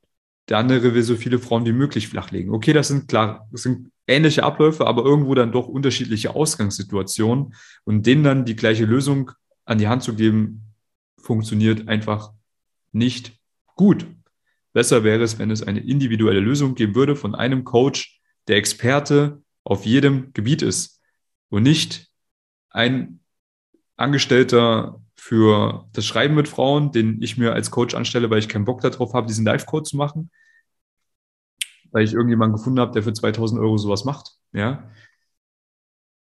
der 0.48 0.58
andere 0.58 0.94
will 0.94 1.02
so 1.02 1.16
viele 1.16 1.38
Frauen 1.38 1.64
wie 1.64 1.72
möglich 1.72 2.08
flachlegen. 2.08 2.52
Okay, 2.52 2.72
das 2.72 2.88
sind 2.88 3.08
klar, 3.08 3.48
das 3.50 3.62
sind 3.62 3.90
ähnliche 4.06 4.42
Abläufe, 4.42 4.86
aber 4.86 5.04
irgendwo 5.04 5.34
dann 5.34 5.52
doch 5.52 5.66
unterschiedliche 5.66 6.34
Ausgangssituationen 6.34 7.54
und 7.84 8.06
denen 8.06 8.24
dann 8.24 8.44
die 8.44 8.56
gleiche 8.56 8.84
Lösung 8.84 9.30
an 9.64 9.78
die 9.78 9.88
Hand 9.88 10.02
zu 10.02 10.14
geben, 10.14 10.74
funktioniert 11.16 11.88
einfach 11.88 12.32
nicht 12.92 13.38
gut. 13.76 14.06
Besser 14.72 15.04
wäre 15.04 15.22
es, 15.22 15.38
wenn 15.38 15.50
es 15.50 15.62
eine 15.62 15.80
individuelle 15.80 16.40
Lösung 16.40 16.74
geben 16.74 16.94
würde 16.94 17.16
von 17.16 17.34
einem 17.34 17.64
Coach, 17.64 18.20
der 18.48 18.56
Experte 18.56 19.42
auf 19.62 19.86
jedem 19.86 20.32
Gebiet 20.34 20.60
ist 20.60 21.00
und 21.48 21.62
nicht 21.62 22.08
ein 22.68 23.20
Angestellter 23.96 25.00
für 25.24 25.88
das 25.94 26.04
Schreiben 26.04 26.34
mit 26.34 26.48
Frauen, 26.48 26.92
den 26.92 27.22
ich 27.22 27.38
mir 27.38 27.54
als 27.54 27.70
Coach 27.70 27.94
anstelle, 27.94 28.28
weil 28.28 28.40
ich 28.40 28.48
keinen 28.48 28.66
Bock 28.66 28.82
darauf 28.82 29.14
habe, 29.14 29.26
diesen 29.26 29.46
Live-Code 29.46 29.84
zu 29.84 29.96
machen, 29.96 30.30
weil 31.92 32.04
ich 32.04 32.12
irgendjemanden 32.12 32.58
gefunden 32.58 32.78
habe, 32.78 32.92
der 32.92 33.02
für 33.02 33.14
2000 33.14 33.58
Euro 33.58 33.78
sowas 33.78 34.04
macht, 34.04 34.32
ja. 34.52 34.90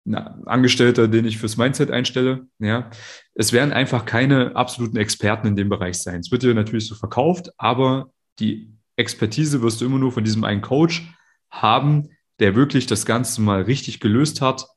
Ein 0.06 0.46
Angestellter, 0.46 1.08
den 1.08 1.24
ich 1.24 1.38
fürs 1.38 1.56
Mindset 1.56 1.92
einstelle, 1.92 2.48
ja. 2.60 2.90
Es 3.36 3.54
werden 3.54 3.72
einfach 3.72 4.04
keine 4.04 4.58
absoluten 4.58 4.98
Experten 4.98 5.48
in 5.48 5.56
dem 5.56 5.70
Bereich 5.70 6.00
sein. 6.00 6.20
Es 6.20 6.30
wird 6.30 6.44
dir 6.44 6.54
natürlich 6.54 6.86
so 6.86 6.96
verkauft, 6.96 7.54
aber 7.58 8.12
die 8.40 8.74
Expertise 8.98 9.62
wirst 9.62 9.80
du 9.80 9.86
immer 9.86 10.00
nur 10.00 10.12
von 10.12 10.26
diesem 10.26 10.44
einen 10.44 10.62
Coach 10.62 11.10
haben, 11.50 12.10
der 12.40 12.54
wirklich 12.54 12.86
das 12.86 13.06
Ganze 13.06 13.42
mal 13.42 13.62
richtig 13.62 14.02
gelöst 14.02 14.42
hat 14.42 14.68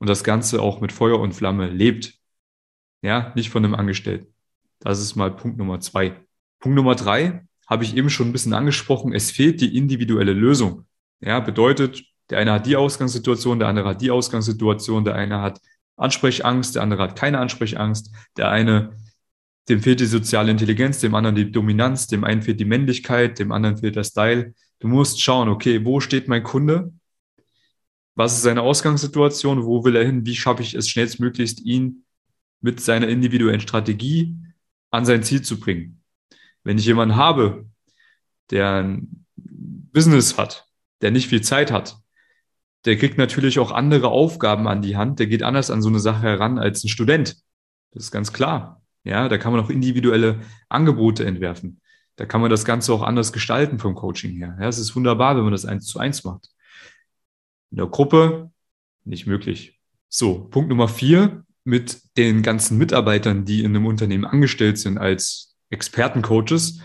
und 0.00 0.08
das 0.08 0.24
Ganze 0.24 0.60
auch 0.60 0.80
mit 0.80 0.90
Feuer 0.90 1.20
und 1.20 1.34
Flamme 1.34 1.68
lebt. 1.68 2.19
Ja, 3.02 3.32
nicht 3.34 3.50
von 3.50 3.64
einem 3.64 3.74
Angestellten. 3.74 4.32
Das 4.80 5.00
ist 5.00 5.16
mal 5.16 5.30
Punkt 5.34 5.58
Nummer 5.58 5.80
zwei. 5.80 6.16
Punkt 6.58 6.76
Nummer 6.76 6.94
drei 6.94 7.46
habe 7.68 7.84
ich 7.84 7.96
eben 7.96 8.10
schon 8.10 8.28
ein 8.28 8.32
bisschen 8.32 8.52
angesprochen. 8.52 9.12
Es 9.12 9.30
fehlt 9.30 9.60
die 9.60 9.76
individuelle 9.76 10.32
Lösung. 10.32 10.86
Ja, 11.20 11.40
bedeutet, 11.40 12.02
der 12.28 12.38
eine 12.38 12.52
hat 12.52 12.66
die 12.66 12.76
Ausgangssituation, 12.76 13.58
der 13.58 13.68
andere 13.68 13.90
hat 13.90 14.00
die 14.00 14.10
Ausgangssituation, 14.10 15.04
der 15.04 15.14
eine 15.14 15.40
hat 15.40 15.60
Ansprechangst, 15.96 16.74
der 16.74 16.82
andere 16.82 17.02
hat 17.02 17.16
keine 17.16 17.38
Ansprechangst, 17.38 18.10
der 18.36 18.50
eine, 18.50 18.96
dem 19.68 19.80
fehlt 19.82 20.00
die 20.00 20.06
soziale 20.06 20.50
Intelligenz, 20.50 21.00
dem 21.00 21.14
anderen 21.14 21.36
die 21.36 21.50
Dominanz, 21.50 22.06
dem 22.06 22.24
einen 22.24 22.42
fehlt 22.42 22.60
die 22.60 22.64
Männlichkeit, 22.64 23.38
dem 23.38 23.52
anderen 23.52 23.76
fehlt 23.76 23.96
der 23.96 24.04
Style. 24.04 24.54
Du 24.78 24.88
musst 24.88 25.20
schauen, 25.20 25.48
okay, 25.48 25.84
wo 25.84 26.00
steht 26.00 26.28
mein 26.28 26.42
Kunde? 26.42 26.92
was 28.20 28.34
ist 28.34 28.42
seine 28.42 28.60
Ausgangssituation, 28.60 29.64
wo 29.64 29.82
will 29.82 29.96
er 29.96 30.04
hin, 30.04 30.26
wie 30.26 30.36
schaffe 30.36 30.62
ich 30.62 30.74
es 30.74 30.90
schnellstmöglichst, 30.90 31.60
ihn 31.64 32.04
mit 32.60 32.80
seiner 32.80 33.08
individuellen 33.08 33.60
Strategie 33.60 34.36
an 34.90 35.04
sein 35.04 35.22
Ziel 35.22 35.42
zu 35.42 35.58
bringen. 35.58 36.02
Wenn 36.62 36.78
ich 36.78 36.86
jemanden 36.86 37.16
habe, 37.16 37.66
der 38.50 38.82
ein 38.82 39.24
Business 39.36 40.36
hat, 40.36 40.66
der 41.00 41.10
nicht 41.10 41.28
viel 41.28 41.40
Zeit 41.40 41.70
hat, 41.70 41.96
der 42.84 42.96
kriegt 42.96 43.18
natürlich 43.18 43.58
auch 43.58 43.72
andere 43.72 44.08
Aufgaben 44.08 44.66
an 44.68 44.82
die 44.82 44.96
Hand, 44.96 45.18
der 45.18 45.26
geht 45.26 45.42
anders 45.42 45.70
an 45.70 45.82
so 45.82 45.88
eine 45.88 46.00
Sache 46.00 46.22
heran 46.22 46.58
als 46.58 46.84
ein 46.84 46.88
Student. 46.88 47.36
Das 47.92 48.04
ist 48.04 48.10
ganz 48.10 48.32
klar. 48.32 48.82
Ja, 49.04 49.28
da 49.28 49.38
kann 49.38 49.52
man 49.52 49.62
auch 49.62 49.70
individuelle 49.70 50.40
Angebote 50.68 51.24
entwerfen. 51.24 51.80
Da 52.16 52.26
kann 52.26 52.40
man 52.42 52.50
das 52.50 52.64
Ganze 52.66 52.92
auch 52.92 53.02
anders 53.02 53.32
gestalten 53.32 53.78
vom 53.78 53.94
Coaching 53.94 54.36
her. 54.36 54.56
Ja, 54.60 54.68
es 54.68 54.78
ist 54.78 54.94
wunderbar, 54.94 55.36
wenn 55.36 55.44
man 55.44 55.52
das 55.52 55.64
eins 55.64 55.86
zu 55.86 55.98
eins 55.98 56.22
macht. 56.24 56.50
In 57.70 57.78
der 57.78 57.86
Gruppe 57.86 58.50
nicht 59.04 59.26
möglich. 59.26 59.80
So, 60.08 60.44
Punkt 60.44 60.68
Nummer 60.68 60.88
vier 60.88 61.44
mit 61.70 62.02
den 62.16 62.42
ganzen 62.42 62.76
Mitarbeitern, 62.76 63.44
die 63.44 63.60
in 63.60 63.74
einem 63.74 63.86
Unternehmen 63.86 64.24
angestellt 64.24 64.76
sind 64.76 64.98
als 64.98 65.56
Expertencoaches, 65.70 66.80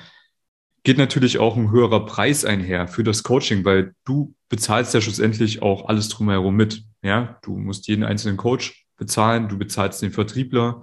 geht 0.84 1.00
natürlich 1.00 1.40
auch 1.40 1.58
ein 1.58 1.72
höherer 1.72 2.06
Preis 2.06 2.46
einher 2.46 2.88
für 2.88 3.04
das 3.04 3.24
Coaching, 3.24 3.66
weil 3.66 3.96
du 4.06 4.36
bezahlst 4.48 4.94
ja 4.94 5.02
schlussendlich 5.02 5.64
auch 5.64 5.90
alles 5.90 6.08
drumherum 6.10 6.56
mit. 6.56 6.84
Ja, 7.02 7.40
du 7.42 7.58
musst 7.58 7.88
jeden 7.88 8.04
einzelnen 8.04 8.38
Coach 8.38 8.86
bezahlen, 8.96 9.50
du 9.50 9.58
bezahlst 9.58 10.04
den 10.04 10.12
Vertriebler, 10.12 10.82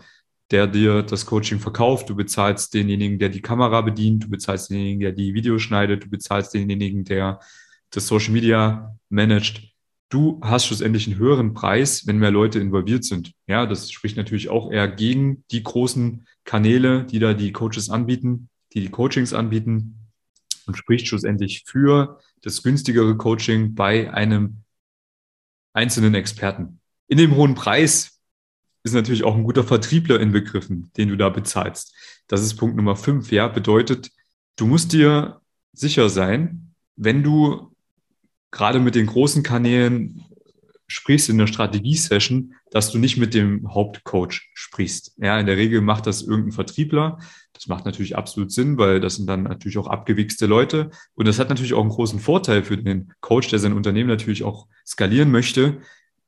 der 0.51 0.67
dir 0.67 1.05
das 1.05 1.25
Coaching 1.25 1.61
verkauft, 1.61 2.11
du 2.11 2.17
bezahlst 2.17 2.75
denjenigen, 2.75 3.21
der 3.21 3.29
die 3.29 3.41
Kamera 3.41 3.81
bedient, 3.81 4.25
du 4.25 4.29
bezahlst 4.29 4.71
denjenigen, 4.71 5.01
der 5.01 5.13
die 5.13 5.33
Videos 5.33 5.63
schneidet, 5.63 6.05
du 6.05 6.11
bezahlst 6.11 6.53
denjenigen, 6.53 7.05
der 7.05 7.39
das 7.91 8.09
Social 8.09 8.33
Media 8.33 8.97
managt. 9.09 9.72
Du 10.13 10.39
hast 10.43 10.67
schlussendlich 10.67 11.07
einen 11.07 11.17
höheren 11.17 11.55
Preis, 11.55 12.07
wenn 12.07 12.19
mehr 12.19 12.31
Leute 12.31 12.59
involviert 12.59 13.03
sind. 13.03 13.33
Ja, 13.47 13.65
das 13.65 13.91
spricht 13.91 14.19
natürlich 14.19 14.51
auch 14.51 14.71
eher 14.71 14.87
gegen 14.87 15.43
die 15.51 15.63
großen 15.63 16.27
Kanäle, 16.45 17.05
die 17.05 17.19
da 17.19 17.33
die 17.33 17.51
Coaches 17.51 17.89
anbieten, 17.89 18.51
die 18.75 18.83
die 18.83 18.91
Coachings 18.91 19.33
anbieten 19.33 20.11
und 20.67 20.77
spricht 20.77 21.09
schlussendlich 21.09 21.65
für 21.65 22.21
das 22.43 22.63
günstigere 22.63 23.17
Coaching 23.17 23.75
bei 23.75 24.13
einem 24.13 24.59
einzelnen 25.73 26.15
Experten. 26.15 26.79
In 27.09 27.17
dem 27.17 27.35
hohen 27.35 27.55
Preis 27.55 28.21
ist 28.83 28.93
natürlich 28.93 29.25
auch 29.25 29.35
ein 29.35 29.45
guter 29.45 29.65
Vertriebler 29.65 30.21
inbegriffen, 30.21 30.91
den 30.99 31.09
du 31.09 31.17
da 31.17 31.31
bezahlst. 31.31 31.95
Das 32.27 32.43
ist 32.43 32.57
Punkt 32.57 32.77
Nummer 32.77 32.97
fünf. 32.97 33.33
Ja, 33.33 33.49
bedeutet, 33.49 34.11
du 34.57 34.67
musst 34.67 34.93
dir 34.93 35.41
sicher 35.73 36.11
sein, 36.11 36.75
wenn 36.97 37.23
du 37.23 37.72
gerade 38.53 38.79
mit 38.79 38.95
den 38.95 39.07
großen 39.07 39.43
Kanälen 39.43 40.25
sprichst 40.87 41.31
in 41.31 41.39
der 41.39 41.47
Strategie-Session, 41.47 42.55
dass 42.71 42.93
du 42.93 42.99
nicht 42.99 43.17
mit 43.17 43.35
dem 43.35 43.73
Hauptcoach 43.73 44.51
sprichst. 44.55 45.15
Ja, 45.17 45.41
in 45.41 45.47
der 45.47 45.57
Regel 45.57 45.81
macht 45.81 46.07
das 46.07 46.23
irgendein 46.23 46.53
Vertriebler. 46.53 47.19
Das 47.55 47.67
macht 47.67 47.85
natürlich 47.87 48.17
absolut 48.17 48.53
Sinn, 48.53 48.79
weil 48.79 49.01
das 49.01 49.17
sind 49.17 49.27
dann 49.27 49.45
natürlich 49.45 49.79
auch 49.79 49.87
abgewichste 49.87 50.47
Leute. 50.47 50.91
Und 51.15 51.27
das 51.27 51.39
hat 51.39 51.49
natürlich 51.49 51.75
auch 51.75 51.81
einen 51.81 51.91
großen 51.91 52.21
Vorteil 52.21 52.63
für 52.63 52.77
den 52.77 53.13
Coach, 53.21 53.49
der 53.49 53.59
sein 53.59 53.73
Unternehmen 53.73 54.09
natürlich 54.09 54.45
auch 54.45 54.69
skalieren 54.87 55.31
möchte, 55.31 55.81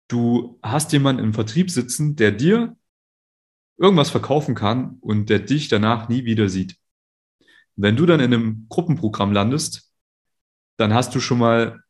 du 0.09 0.59
hast 0.63 0.93
jemanden 0.93 1.23
im 1.23 1.35
Vertrieb 1.35 1.71
sitzen, 1.71 2.17
der 2.17 2.33
dir 2.33 2.77
irgendwas 3.77 4.11
verkaufen 4.11 4.55
kann 4.55 4.99
und 5.01 5.29
der 5.29 5.41
dich 5.41 5.69
danach 5.69 6.09
nie 6.09 6.25
wieder 6.25 6.49
sieht. 6.49 6.77
Wenn 7.77 7.97
du 7.97 8.07
dann 8.07 8.21
in 8.21 8.33
einem 8.33 8.67
Gruppenprogramm 8.69 9.33
landest, 9.33 9.91
dann 10.77 10.95
hast 10.95 11.15
du 11.15 11.21
schon 11.21 11.39
mal 11.39 11.84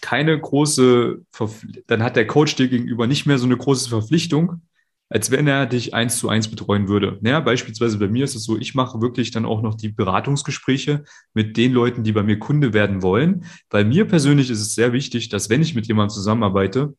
keine 0.00 0.38
große, 0.38 1.22
Verpfli 1.30 1.84
dann 1.86 2.02
hat 2.02 2.16
der 2.16 2.26
Coach 2.26 2.56
dir 2.56 2.68
gegenüber 2.68 3.06
nicht 3.06 3.26
mehr 3.26 3.38
so 3.38 3.46
eine 3.46 3.56
große 3.56 3.88
Verpflichtung, 3.88 4.62
als 5.10 5.30
wenn 5.30 5.46
er 5.46 5.66
dich 5.66 5.94
eins 5.94 6.18
zu 6.18 6.28
eins 6.28 6.48
betreuen 6.48 6.88
würde. 6.88 7.18
Ja, 7.22 7.40
beispielsweise 7.40 7.98
bei 7.98 8.08
mir 8.08 8.24
ist 8.24 8.34
es 8.34 8.44
so, 8.44 8.58
ich 8.58 8.74
mache 8.74 9.00
wirklich 9.00 9.30
dann 9.30 9.46
auch 9.46 9.62
noch 9.62 9.74
die 9.74 9.88
Beratungsgespräche 9.88 11.04
mit 11.34 11.56
den 11.56 11.72
Leuten, 11.72 12.04
die 12.04 12.12
bei 12.12 12.22
mir 12.22 12.38
Kunde 12.38 12.72
werden 12.72 13.02
wollen. 13.02 13.44
Bei 13.70 13.84
mir 13.84 14.04
persönlich 14.06 14.50
ist 14.50 14.60
es 14.60 14.74
sehr 14.74 14.92
wichtig, 14.92 15.28
dass 15.30 15.48
wenn 15.48 15.62
ich 15.62 15.74
mit 15.74 15.86
jemandem 15.86 16.14
zusammenarbeite, 16.14 16.94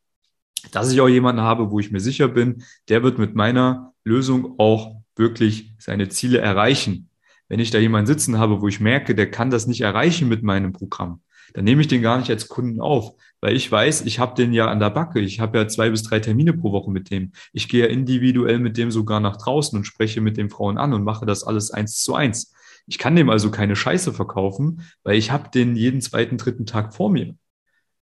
dass 0.72 0.91
ich 0.91 1.01
auch 1.01 1.08
jemanden 1.08 1.41
habe, 1.41 1.72
wo 1.72 1.79
ich 1.79 1.91
mir 1.91 2.00
sicher 2.00 2.27
bin, 2.27 2.63
der 2.89 3.03
wird 3.03 3.18
mit 3.20 3.36
meiner 3.36 3.94
Lösung 4.03 4.56
auch 4.58 4.96
wirklich 5.15 5.74
seine 5.77 6.10
Ziele 6.10 6.39
erreichen. 6.39 7.10
Wenn 7.48 7.60
ich 7.60 7.72
da 7.72 7.79
jemanden 7.79 8.08
sitzen 8.08 8.38
habe, 8.39 8.62
wo 8.62 8.68
ich 8.68 8.79
merke, 8.79 9.15
der 9.15 9.29
kann 9.29 9.50
das 9.50 9.68
nicht 9.68 9.82
erreichen 9.82 10.27
mit 10.27 10.44
meinem 10.44 10.72
Programm, 10.72 11.22
dann 11.53 11.65
nehme 11.65 11.82
ich 11.82 11.88
den 11.88 12.01
gar 12.01 12.18
nicht 12.18 12.29
als 12.29 12.48
Kunden 12.48 12.82
auf, 12.82 13.13
weil 13.41 13.56
ich 13.56 13.72
weiß, 13.72 14.01
ich 14.01 14.20
habe 14.20 14.36
den 14.36 14.53
ja 14.53 14.68
an 14.68 14.79
der 14.79 14.89
Backe. 14.89 15.20
Ich 15.20 15.39
habe 15.39 15.58
ja 15.58 15.68
zwei 15.68 15.89
bis 15.89 16.03
drei 16.03 16.20
Termine 16.20 16.53
pro 16.53 16.72
Woche 16.72 16.91
mit 16.91 17.10
dem. 17.10 17.32
Ich 17.53 17.68
gehe 17.68 17.86
ja 17.86 17.88
individuell 17.88 18.60
mit 18.60 18.77
dem 18.77 18.91
sogar 18.91 19.20
nach 19.20 19.38
draußen 19.38 19.77
und 19.77 19.86
spreche 19.86 20.22
mit 20.22 20.38
den 20.38 20.50
Frauen 20.50 20.77
an 20.77 20.94
und 20.94 21.03
mache 21.03 21.25
das 21.25 21.44
alles 21.44 21.72
eins 21.72 22.03
zu 22.03 22.15
eins. 22.15 22.53
Ich 22.88 22.98
kann 22.98 23.15
dem 23.15 23.29
also 23.29 23.51
keine 23.51 23.75
Scheiße 23.75 24.13
verkaufen, 24.13 24.82
weil 25.03 25.18
ich 25.18 25.32
habe 25.32 25.50
den 25.50 25.75
jeden 25.75 26.01
zweiten, 26.01 26.38
dritten 26.38 26.65
Tag 26.65 26.94
vor 26.94 27.12
mir. 27.12 27.36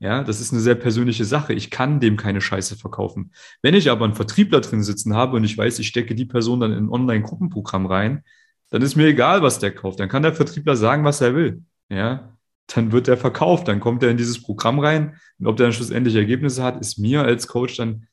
Ja, 0.00 0.22
das 0.22 0.40
ist 0.40 0.52
eine 0.52 0.62
sehr 0.62 0.76
persönliche 0.76 1.24
Sache. 1.24 1.52
Ich 1.52 1.70
kann 1.70 1.98
dem 1.98 2.16
keine 2.16 2.40
Scheiße 2.40 2.76
verkaufen. 2.76 3.32
Wenn 3.62 3.74
ich 3.74 3.90
aber 3.90 4.04
einen 4.04 4.14
Vertriebler 4.14 4.60
drin 4.60 4.84
sitzen 4.84 5.14
habe 5.14 5.36
und 5.36 5.42
ich 5.42 5.58
weiß, 5.58 5.80
ich 5.80 5.88
stecke 5.88 6.14
die 6.14 6.24
Person 6.24 6.60
dann 6.60 6.72
in 6.72 6.84
ein 6.84 6.90
Online-Gruppenprogramm 6.90 7.86
rein, 7.86 8.22
dann 8.70 8.82
ist 8.82 8.94
mir 8.94 9.06
egal, 9.06 9.42
was 9.42 9.58
der 9.58 9.74
kauft. 9.74 9.98
Dann 9.98 10.08
kann 10.08 10.22
der 10.22 10.34
Vertriebler 10.34 10.76
sagen, 10.76 11.04
was 11.04 11.20
er 11.20 11.34
will. 11.34 11.64
Ja, 11.88 12.37
dann 12.68 12.92
wird 12.92 13.08
er 13.08 13.16
verkauft. 13.16 13.68
Dann 13.68 13.80
kommt 13.80 14.02
er 14.02 14.10
in 14.10 14.16
dieses 14.16 14.42
Programm 14.42 14.78
rein. 14.78 15.16
Und 15.38 15.46
ob 15.46 15.56
der 15.56 15.66
dann 15.66 15.72
schlussendlich 15.72 16.14
Ergebnisse 16.14 16.62
hat, 16.62 16.80
ist 16.80 16.98
mir 16.98 17.22
als 17.22 17.48
Coach 17.48 17.76
dann 17.76 18.06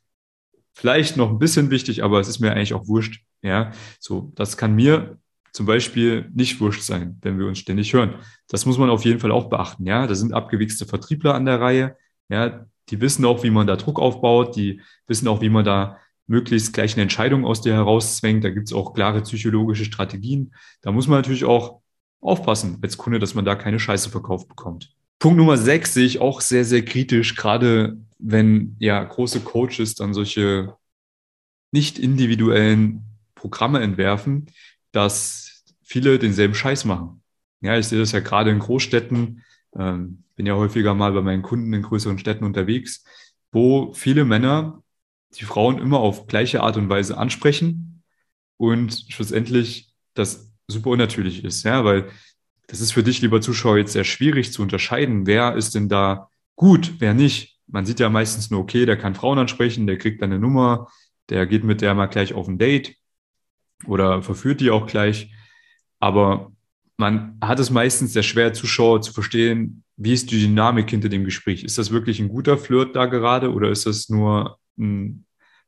vielleicht 0.73 1.17
noch 1.17 1.29
ein 1.29 1.39
bisschen 1.39 1.69
wichtig, 1.69 2.03
aber 2.03 2.19
es 2.19 2.27
ist 2.27 2.39
mir 2.39 2.51
eigentlich 2.51 2.73
auch 2.73 2.87
wurscht. 2.87 3.23
Ja, 3.41 3.71
so, 3.99 4.31
das 4.35 4.57
kann 4.57 4.75
mir 4.75 5.17
zum 5.51 5.65
Beispiel 5.65 6.29
nicht 6.33 6.59
wurscht 6.59 6.81
sein, 6.81 7.17
wenn 7.21 7.39
wir 7.39 7.47
uns 7.47 7.59
ständig 7.59 7.93
hören. 7.93 8.15
Das 8.49 8.65
muss 8.65 8.77
man 8.77 8.89
auf 8.89 9.05
jeden 9.05 9.19
Fall 9.19 9.31
auch 9.31 9.49
beachten. 9.49 9.85
Ja, 9.85 10.07
da 10.07 10.15
sind 10.15 10.33
abgewichste 10.33 10.85
Vertriebler 10.85 11.33
an 11.33 11.45
der 11.45 11.61
Reihe. 11.61 11.95
Ja, 12.27 12.65
die 12.89 12.99
wissen 13.01 13.23
auch, 13.23 13.43
wie 13.43 13.51
man 13.51 13.67
da 13.67 13.75
Druck 13.75 13.99
aufbaut. 13.99 14.55
Die 14.55 14.81
wissen 15.07 15.27
auch, 15.27 15.41
wie 15.41 15.49
man 15.49 15.63
da 15.63 15.97
möglichst 16.27 16.73
gleich 16.73 16.93
eine 16.95 17.03
Entscheidung 17.03 17.45
aus 17.45 17.61
dir 17.61 17.73
herauszwängt. 17.73 18.43
Da 18.43 18.49
gibt 18.49 18.67
es 18.67 18.73
auch 18.73 18.93
klare 18.93 19.21
psychologische 19.21 19.85
Strategien. 19.85 20.53
Da 20.81 20.91
muss 20.91 21.07
man 21.07 21.19
natürlich 21.19 21.45
auch 21.45 21.81
aufpassen 22.25 22.79
als 22.81 22.97
Kunde, 22.97 23.19
dass 23.19 23.35
man 23.35 23.45
da 23.45 23.55
keine 23.55 23.79
Scheiße 23.79 24.09
verkauft 24.09 24.47
bekommt. 24.47 24.93
Punkt 25.19 25.37
Nummer 25.37 25.57
sechs 25.57 25.93
sehe 25.93 26.05
ich 26.05 26.19
auch 26.19 26.41
sehr, 26.41 26.65
sehr 26.65 26.83
kritisch, 26.83 27.35
gerade 27.35 27.97
wenn 28.19 28.75
ja 28.79 29.03
große 29.03 29.41
Coaches 29.41 29.95
dann 29.95 30.13
solche 30.13 30.75
nicht 31.71 31.99
individuellen 31.99 33.03
Programme 33.33 33.81
entwerfen, 33.81 34.47
dass 34.91 35.63
viele 35.83 36.19
denselben 36.19 36.55
Scheiß 36.55 36.85
machen. 36.85 37.21
Ja, 37.61 37.77
ich 37.77 37.87
sehe 37.87 37.99
das 37.99 38.11
ja 38.11 38.19
gerade 38.19 38.51
in 38.51 38.59
Großstädten, 38.59 39.43
ähm, 39.77 40.23
bin 40.35 40.45
ja 40.45 40.55
häufiger 40.55 40.93
mal 40.93 41.11
bei 41.13 41.21
meinen 41.21 41.41
Kunden 41.41 41.73
in 41.73 41.81
größeren 41.81 42.17
Städten 42.17 42.43
unterwegs, 42.43 43.03
wo 43.51 43.93
viele 43.93 44.25
Männer 44.25 44.83
die 45.35 45.45
Frauen 45.45 45.77
immer 45.79 45.99
auf 45.99 46.27
gleiche 46.27 46.61
Art 46.61 46.77
und 46.77 46.89
Weise 46.89 47.17
ansprechen 47.17 48.03
und 48.57 49.05
schlussendlich 49.09 49.93
das 50.13 50.51
super 50.67 50.91
unnatürlich 50.91 51.43
ist, 51.43 51.63
ja, 51.63 51.83
weil 51.85 52.09
das 52.67 52.81
ist 52.81 52.91
für 52.91 53.03
dich, 53.03 53.21
lieber 53.21 53.41
Zuschauer, 53.41 53.77
jetzt 53.77 53.93
sehr 53.93 54.03
schwierig 54.03 54.51
zu 54.51 54.61
unterscheiden, 54.61 55.27
wer 55.27 55.55
ist 55.55 55.75
denn 55.75 55.89
da 55.89 56.29
gut, 56.55 56.95
wer 56.99 57.13
nicht. 57.13 57.59
Man 57.67 57.85
sieht 57.85 57.99
ja 57.99 58.09
meistens 58.09 58.49
nur, 58.49 58.61
okay, 58.61 58.85
der 58.85 58.97
kann 58.97 59.15
Frauen 59.15 59.39
ansprechen, 59.39 59.87
der 59.87 59.97
kriegt 59.97 60.21
dann 60.21 60.31
eine 60.31 60.39
Nummer, 60.39 60.87
der 61.29 61.45
geht 61.45 61.63
mit 61.63 61.81
der 61.81 61.93
mal 61.93 62.07
gleich 62.07 62.33
auf 62.33 62.47
ein 62.47 62.57
Date 62.57 62.95
oder 63.85 64.21
verführt 64.21 64.61
die 64.61 64.71
auch 64.71 64.87
gleich. 64.87 65.31
Aber 65.99 66.51
man 66.97 67.37
hat 67.41 67.59
es 67.59 67.69
meistens 67.69 68.13
sehr 68.13 68.23
schwer, 68.23 68.53
Zuschauer 68.53 69.01
zu 69.01 69.13
verstehen, 69.13 69.83
wie 69.97 70.13
ist 70.13 70.31
die 70.31 70.39
Dynamik 70.39 70.89
hinter 70.89 71.09
dem 71.09 71.23
Gespräch? 71.23 71.63
Ist 71.63 71.77
das 71.77 71.91
wirklich 71.91 72.19
ein 72.19 72.29
guter 72.29 72.57
Flirt 72.57 72.95
da 72.95 73.05
gerade 73.05 73.53
oder 73.53 73.69
ist 73.69 73.85
das 73.85 74.09
nur 74.09 74.59
ein 74.77 75.24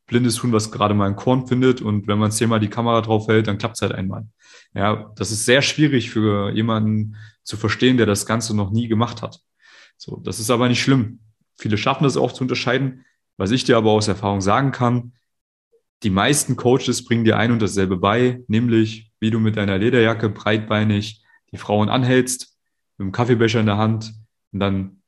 blindes 0.08 0.42
Huhn, 0.42 0.52
was 0.52 0.72
gerade 0.72 0.94
mal 0.94 1.06
ein 1.06 1.16
Korn 1.16 1.46
findet 1.46 1.80
und 1.80 2.08
wenn 2.08 2.18
man 2.18 2.32
zehnmal 2.32 2.58
die 2.58 2.68
Kamera 2.68 3.00
drauf 3.02 3.28
hält, 3.28 3.46
dann 3.46 3.58
klappt 3.58 3.76
es 3.76 3.82
halt 3.82 3.92
einmal. 3.92 4.26
Ja, 4.74 5.12
das 5.14 5.30
ist 5.30 5.44
sehr 5.44 5.62
schwierig 5.62 6.10
für 6.10 6.50
jemanden 6.50 7.16
zu 7.44 7.56
verstehen, 7.56 7.96
der 7.96 8.06
das 8.06 8.26
Ganze 8.26 8.56
noch 8.56 8.70
nie 8.72 8.88
gemacht 8.88 9.22
hat. 9.22 9.40
So, 9.96 10.16
das 10.16 10.40
ist 10.40 10.50
aber 10.50 10.68
nicht 10.68 10.82
schlimm. 10.82 11.20
Viele 11.56 11.78
schaffen 11.78 12.04
das 12.04 12.16
auch 12.16 12.32
zu 12.32 12.42
unterscheiden. 12.42 13.04
Was 13.36 13.50
ich 13.52 13.64
dir 13.64 13.76
aber 13.76 13.90
aus 13.92 14.08
Erfahrung 14.08 14.40
sagen 14.40 14.72
kann, 14.72 15.12
die 16.02 16.10
meisten 16.10 16.56
Coaches 16.56 17.04
bringen 17.04 17.24
dir 17.24 17.36
ein 17.36 17.52
und 17.52 17.60
dasselbe 17.60 17.96
bei, 17.96 18.42
nämlich 18.48 19.10
wie 19.20 19.30
du 19.30 19.40
mit 19.40 19.56
deiner 19.56 19.78
Lederjacke 19.78 20.28
breitbeinig 20.28 21.24
die 21.52 21.56
Frauen 21.56 21.88
anhältst, 21.88 22.56
mit 22.96 23.06
einem 23.06 23.12
Kaffeebecher 23.12 23.60
in 23.60 23.66
der 23.66 23.78
Hand 23.78 24.14
und 24.52 24.60
dann 24.60 25.02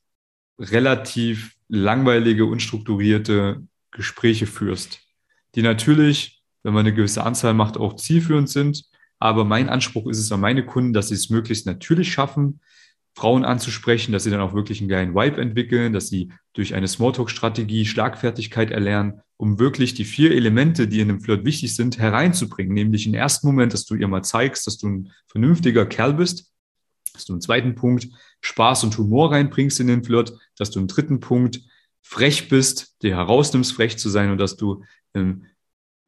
relativ 0.59 1.55
langweilige, 1.69 2.45
unstrukturierte 2.45 3.67
Gespräche 3.91 4.47
führst, 4.47 5.01
die 5.55 5.63
natürlich, 5.63 6.43
wenn 6.63 6.75
man 6.75 6.87
eine 6.87 6.95
gewisse 6.95 7.25
Anzahl 7.25 7.55
macht, 7.55 7.77
auch 7.77 7.97
zielführend 7.97 8.49
sind. 8.49 8.85
Aber 9.19 9.45
mein 9.45 9.69
Anspruch 9.69 10.07
ist 10.09 10.19
es 10.19 10.33
an 10.33 10.41
meine 10.41 10.65
Kunden, 10.65 10.93
dass 10.93 11.09
sie 11.09 11.15
es 11.15 11.29
möglichst 11.31 11.67
natürlich 11.67 12.13
schaffen, 12.13 12.61
Frauen 13.15 13.45
anzusprechen, 13.45 14.13
dass 14.13 14.25
sie 14.25 14.31
dann 14.31 14.41
auch 14.41 14.55
wirklich 14.55 14.81
einen 14.81 14.89
geilen 14.89 15.15
Vibe 15.15 15.41
entwickeln, 15.41 15.93
dass 15.93 16.09
sie 16.09 16.33
durch 16.53 16.75
eine 16.75 16.89
Smalltalk-Strategie 16.89 17.85
Schlagfertigkeit 17.85 18.71
erlernen, 18.71 19.21
um 19.37 19.59
wirklich 19.59 19.95
die 19.95 20.05
vier 20.05 20.33
Elemente, 20.33 20.87
die 20.87 21.01
in 21.01 21.11
einem 21.11 21.21
Flirt 21.21 21.45
wichtig 21.45 21.75
sind, 21.75 21.99
hereinzubringen. 21.99 22.73
Nämlich 22.73 23.07
im 23.07 23.15
ersten 23.15 23.47
Moment, 23.47 23.75
dass 23.75 23.85
du 23.85 23.95
ihr 23.95 24.09
mal 24.09 24.23
zeigst, 24.23 24.67
dass 24.67 24.79
du 24.79 24.89
ein 24.89 25.13
vernünftiger 25.27 25.87
Kerl 25.87 26.15
bist, 26.15 26.53
dass 27.13 27.25
du 27.25 27.35
im 27.35 27.41
zweiten 27.41 27.75
Punkt 27.75 28.09
Spaß 28.41 28.85
und 28.85 28.97
Humor 28.97 29.33
reinbringst 29.33 29.81
in 29.81 29.89
den 29.89 30.05
Flirt, 30.05 30.33
dass 30.57 30.71
du 30.71 30.81
im 30.81 30.87
dritten 30.87 31.21
Punkt 31.21 31.61
frech 32.03 32.49
bist, 32.49 33.03
dir 33.03 33.17
herausnimmst, 33.17 33.73
frech 33.73 33.99
zu 33.99 34.09
sein 34.09 34.31
und 34.31 34.39
dass 34.39 34.57
du 34.57 34.85
im 35.13 35.45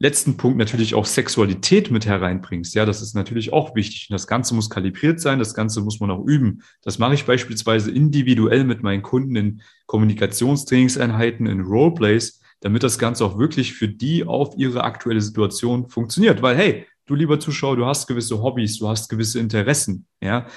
letzten 0.03 0.37
Punkt 0.37 0.59
natürlich 0.59 0.97
auch 0.97 1.07
Sexualität 1.07 1.93
mit 1.93 2.07
hereinbringst. 2.07 2.75
Ja, 2.75 2.85
das 2.85 3.03
ist 3.03 3.15
natürlich 3.15 3.53
auch 3.53 3.77
wichtig. 3.77 4.09
Und 4.11 4.15
das 4.15 4.27
Ganze 4.27 4.53
muss 4.53 4.69
kalibriert 4.69 5.21
sein, 5.21 5.39
das 5.39 5.55
Ganze 5.55 5.81
muss 5.81 6.01
man 6.01 6.11
auch 6.11 6.27
üben. 6.27 6.63
Das 6.83 6.99
mache 6.99 7.15
ich 7.15 7.25
beispielsweise 7.25 7.93
individuell 7.93 8.65
mit 8.65 8.83
meinen 8.83 9.03
Kunden 9.03 9.37
in 9.37 9.63
Kommunikationstrainingseinheiten, 9.87 11.47
in 11.47 11.61
Roleplays, 11.61 12.41
damit 12.59 12.83
das 12.83 12.99
Ganze 12.99 13.25
auch 13.25 13.39
wirklich 13.39 13.75
für 13.75 13.87
die 13.87 14.25
auf 14.25 14.57
ihre 14.57 14.83
aktuelle 14.83 15.21
Situation 15.21 15.89
funktioniert. 15.89 16.43
Weil, 16.43 16.57
hey, 16.57 16.87
du 17.07 17.15
lieber 17.15 17.39
Zuschauer, 17.39 17.77
du 17.77 17.87
hast 17.87 18.09
gewisse 18.09 18.43
Hobbys, 18.43 18.79
du 18.79 18.89
hast 18.89 19.09
gewisse 19.09 19.39
Interessen, 19.39 20.07
ja. 20.21 20.49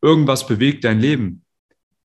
Irgendwas 0.00 0.46
bewegt 0.46 0.84
dein 0.84 1.00
Leben. 1.00 1.43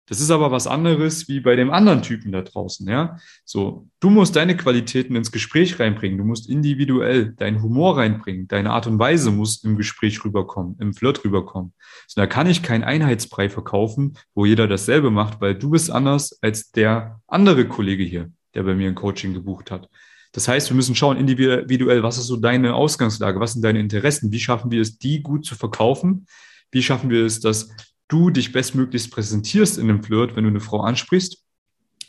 Das 0.09 0.19
ist 0.19 0.31
aber 0.31 0.51
was 0.51 0.65
anderes 0.65 1.27
wie 1.27 1.39
bei 1.39 1.55
dem 1.55 1.69
anderen 1.69 2.01
Typen 2.01 2.31
da 2.31 2.41
draußen, 2.41 2.87
ja. 2.87 3.17
So, 3.45 3.87
du 3.99 4.09
musst 4.09 4.35
deine 4.35 4.57
Qualitäten 4.57 5.15
ins 5.15 5.31
Gespräch 5.31 5.79
reinbringen. 5.79 6.17
Du 6.17 6.23
musst 6.23 6.49
individuell 6.49 7.33
deinen 7.33 7.61
Humor 7.61 7.97
reinbringen. 7.97 8.47
Deine 8.47 8.71
Art 8.71 8.87
und 8.87 8.97
Weise 8.97 9.29
muss 9.29 9.63
im 9.63 9.77
Gespräch 9.77 10.25
rüberkommen, 10.25 10.77
im 10.79 10.95
Flirt 10.95 11.23
rüberkommen. 11.23 11.73
So, 12.07 12.19
da 12.19 12.25
kann 12.25 12.47
ich 12.47 12.63
keinen 12.63 12.83
Einheitsbrei 12.83 13.49
verkaufen, 13.49 14.17
wo 14.33 14.45
jeder 14.45 14.67
dasselbe 14.67 15.11
macht, 15.11 15.41
weil 15.41 15.53
du 15.53 15.69
bist 15.69 15.91
anders 15.91 16.39
als 16.41 16.71
der 16.71 17.21
andere 17.27 17.67
Kollege 17.67 18.03
hier, 18.03 18.31
der 18.55 18.63
bei 18.63 18.73
mir 18.73 18.87
ein 18.87 18.95
Coaching 18.95 19.35
gebucht 19.35 19.69
hat. 19.69 19.89
Das 20.31 20.47
heißt, 20.47 20.69
wir 20.69 20.75
müssen 20.75 20.95
schauen 20.95 21.17
individuell, 21.17 22.01
was 22.01 22.17
ist 22.17 22.27
so 22.27 22.37
deine 22.37 22.73
Ausgangslage, 22.73 23.39
was 23.39 23.53
sind 23.53 23.63
deine 23.63 23.79
Interessen, 23.79 24.31
wie 24.31 24.39
schaffen 24.39 24.71
wir 24.71 24.81
es, 24.81 24.97
die 24.97 25.21
gut 25.21 25.45
zu 25.45 25.53
verkaufen, 25.53 26.25
wie 26.71 26.83
schaffen 26.83 27.09
wir 27.09 27.25
es, 27.25 27.39
dass 27.39 27.69
du 28.09 28.29
dich 28.29 28.51
bestmöglichst 28.51 29.11
präsentierst 29.11 29.77
in 29.77 29.89
einem 29.89 30.03
Flirt, 30.03 30.35
wenn 30.35 30.43
du 30.43 30.49
eine 30.49 30.59
Frau 30.59 30.81
ansprichst. 30.81 31.45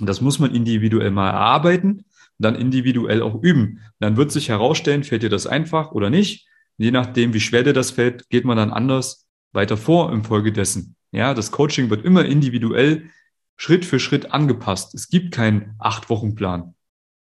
Und 0.01 0.09
das 0.09 0.21
muss 0.21 0.39
man 0.39 0.55
individuell 0.55 1.11
mal 1.11 1.31
erarbeiten 1.31 1.99
und 1.99 2.05
dann 2.39 2.57
individuell 2.57 3.23
auch 3.23 3.41
üben. 3.43 3.79
Und 3.79 4.01
dann 4.01 4.17
wird 4.17 4.33
sich 4.33 4.49
herausstellen, 4.49 5.05
fällt 5.05 5.23
dir 5.23 5.29
das 5.29 5.47
einfach 5.47 5.93
oder 5.93 6.11
nicht. 6.11 6.49
Und 6.79 6.87
je 6.87 6.91
nachdem, 6.91 7.35
wie 7.35 7.41
schwer 7.41 7.63
dir 7.63 7.75
das 7.75 7.93
fällt, 7.93 8.29
geht 8.31 8.45
man 8.45 8.57
dann 8.57 8.73
anders 8.73 9.29
weiter 9.53 9.77
vor 9.77 10.13
im 10.13 10.25
Folge 10.25 10.53
dessen. 10.53 10.97
Ja, 11.13 11.35
das 11.35 11.51
Coaching 11.51 11.91
wird 11.91 12.05
immer 12.05 12.25
individuell 12.25 13.11
Schritt 13.57 13.85
für 13.85 14.01
Schritt 14.01 14.33
angepasst. 14.33 14.95
Es 14.95 15.09
gibt 15.09 15.33
keinen 15.33 15.75
Acht-Wochen-Plan 15.79 16.75